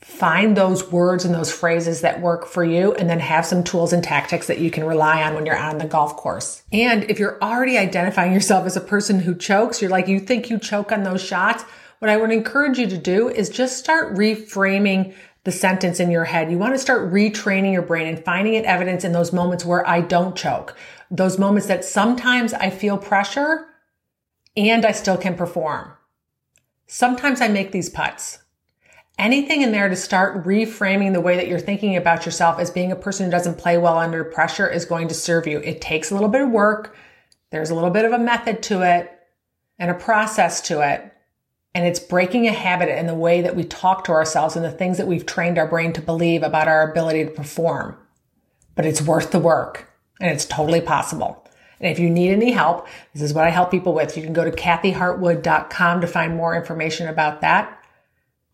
Find 0.00 0.56
those 0.56 0.90
words 0.90 1.26
and 1.26 1.34
those 1.34 1.52
phrases 1.52 2.00
that 2.00 2.22
work 2.22 2.46
for 2.46 2.64
you 2.64 2.94
and 2.94 3.08
then 3.08 3.20
have 3.20 3.44
some 3.44 3.62
tools 3.62 3.92
and 3.92 4.02
tactics 4.02 4.46
that 4.46 4.58
you 4.58 4.70
can 4.70 4.84
rely 4.84 5.22
on 5.22 5.34
when 5.34 5.44
you're 5.44 5.58
on 5.58 5.76
the 5.76 5.84
golf 5.84 6.16
course. 6.16 6.62
And 6.72 7.04
if 7.10 7.18
you're 7.18 7.42
already 7.42 7.76
identifying 7.76 8.32
yourself 8.32 8.64
as 8.64 8.76
a 8.76 8.80
person 8.80 9.20
who 9.20 9.34
chokes, 9.34 9.82
you're 9.82 9.90
like, 9.90 10.08
you 10.08 10.18
think 10.18 10.48
you 10.48 10.58
choke 10.58 10.90
on 10.90 11.02
those 11.02 11.22
shots. 11.22 11.64
What 11.98 12.08
I 12.08 12.16
would 12.16 12.30
encourage 12.30 12.78
you 12.78 12.86
to 12.86 12.96
do 12.96 13.28
is 13.28 13.50
just 13.50 13.78
start 13.78 14.14
reframing 14.14 15.14
the 15.44 15.52
sentence 15.52 16.00
in 16.00 16.10
your 16.10 16.24
head. 16.24 16.50
You 16.50 16.58
want 16.58 16.74
to 16.74 16.78
start 16.78 17.12
retraining 17.12 17.72
your 17.72 17.82
brain 17.82 18.06
and 18.06 18.24
finding 18.24 18.54
it 18.54 18.64
evidence 18.64 19.04
in 19.04 19.12
those 19.12 19.34
moments 19.34 19.66
where 19.66 19.86
I 19.86 20.00
don't 20.00 20.34
choke. 20.36 20.76
Those 21.10 21.38
moments 21.38 21.68
that 21.68 21.84
sometimes 21.84 22.54
I 22.54 22.70
feel 22.70 22.96
pressure 22.96 23.66
and 24.56 24.86
I 24.86 24.92
still 24.92 25.18
can 25.18 25.34
perform. 25.34 25.92
Sometimes 26.86 27.42
I 27.42 27.48
make 27.48 27.72
these 27.72 27.90
putts. 27.90 28.38
Anything 29.20 29.60
in 29.60 29.70
there 29.70 29.90
to 29.90 29.96
start 29.96 30.46
reframing 30.46 31.12
the 31.12 31.20
way 31.20 31.36
that 31.36 31.46
you're 31.46 31.58
thinking 31.58 31.94
about 31.94 32.24
yourself 32.24 32.58
as 32.58 32.70
being 32.70 32.90
a 32.90 32.96
person 32.96 33.26
who 33.26 33.30
doesn't 33.30 33.58
play 33.58 33.76
well 33.76 33.98
under 33.98 34.24
pressure 34.24 34.66
is 34.66 34.86
going 34.86 35.08
to 35.08 35.14
serve 35.14 35.46
you. 35.46 35.58
It 35.58 35.82
takes 35.82 36.10
a 36.10 36.14
little 36.14 36.30
bit 36.30 36.40
of 36.40 36.48
work. 36.48 36.96
There's 37.50 37.68
a 37.68 37.74
little 37.74 37.90
bit 37.90 38.06
of 38.06 38.12
a 38.12 38.18
method 38.18 38.62
to 38.62 38.80
it 38.80 39.12
and 39.78 39.90
a 39.90 39.94
process 39.94 40.62
to 40.68 40.80
it. 40.80 41.12
And 41.74 41.86
it's 41.86 42.00
breaking 42.00 42.48
a 42.48 42.52
habit 42.52 42.88
in 42.98 43.06
the 43.06 43.14
way 43.14 43.42
that 43.42 43.54
we 43.54 43.62
talk 43.62 44.04
to 44.04 44.12
ourselves 44.12 44.56
and 44.56 44.64
the 44.64 44.70
things 44.70 44.96
that 44.96 45.06
we've 45.06 45.26
trained 45.26 45.58
our 45.58 45.68
brain 45.68 45.92
to 45.92 46.00
believe 46.00 46.42
about 46.42 46.66
our 46.66 46.90
ability 46.90 47.26
to 47.26 47.30
perform. 47.30 47.98
But 48.74 48.86
it's 48.86 49.02
worth 49.02 49.32
the 49.32 49.38
work 49.38 49.92
and 50.18 50.30
it's 50.30 50.46
totally 50.46 50.80
possible. 50.80 51.46
And 51.78 51.92
if 51.92 51.98
you 51.98 52.08
need 52.08 52.30
any 52.30 52.52
help, 52.52 52.88
this 53.12 53.20
is 53.20 53.34
what 53.34 53.44
I 53.44 53.50
help 53.50 53.70
people 53.70 53.92
with. 53.92 54.16
You 54.16 54.22
can 54.22 54.32
go 54.32 54.44
to 54.44 54.50
kathyhartwahl.com 54.50 56.00
to 56.00 56.06
find 56.06 56.36
more 56.36 56.56
information 56.56 57.06
about 57.06 57.42
that. 57.42 57.79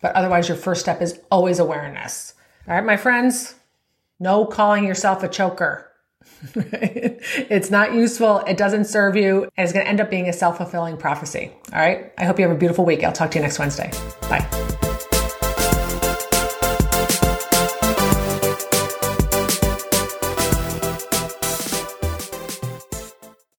But 0.00 0.14
otherwise, 0.14 0.48
your 0.48 0.56
first 0.56 0.80
step 0.80 1.00
is 1.00 1.20
always 1.30 1.59
awareness. 1.59 2.35
All 2.68 2.74
right, 2.74 2.85
my 2.85 2.96
friends, 2.96 3.54
no 4.18 4.44
calling 4.44 4.85
yourself 4.85 5.22
a 5.22 5.28
choker. 5.28 5.90
it's 6.54 7.70
not 7.70 7.94
useful. 7.94 8.38
It 8.40 8.56
doesn't 8.56 8.87
serve 8.87 9.16
you. 9.16 9.44
And 9.56 9.64
it's 9.64 9.72
going 9.72 9.85
to 9.85 9.88
end 9.88 10.00
up 10.00 10.11
being 10.11 10.28
a 10.28 10.32
self 10.32 10.59
fulfilling 10.59 10.96
prophecy. 10.96 11.52
All 11.72 11.78
right. 11.78 12.12
I 12.18 12.24
hope 12.24 12.38
you 12.38 12.46
have 12.46 12.54
a 12.54 12.59
beautiful 12.59 12.85
week. 12.85 13.04
I'll 13.04 13.12
talk 13.12 13.30
to 13.32 13.38
you 13.38 13.42
next 13.42 13.59
Wednesday. 13.59 13.90
Bye. 14.22 14.86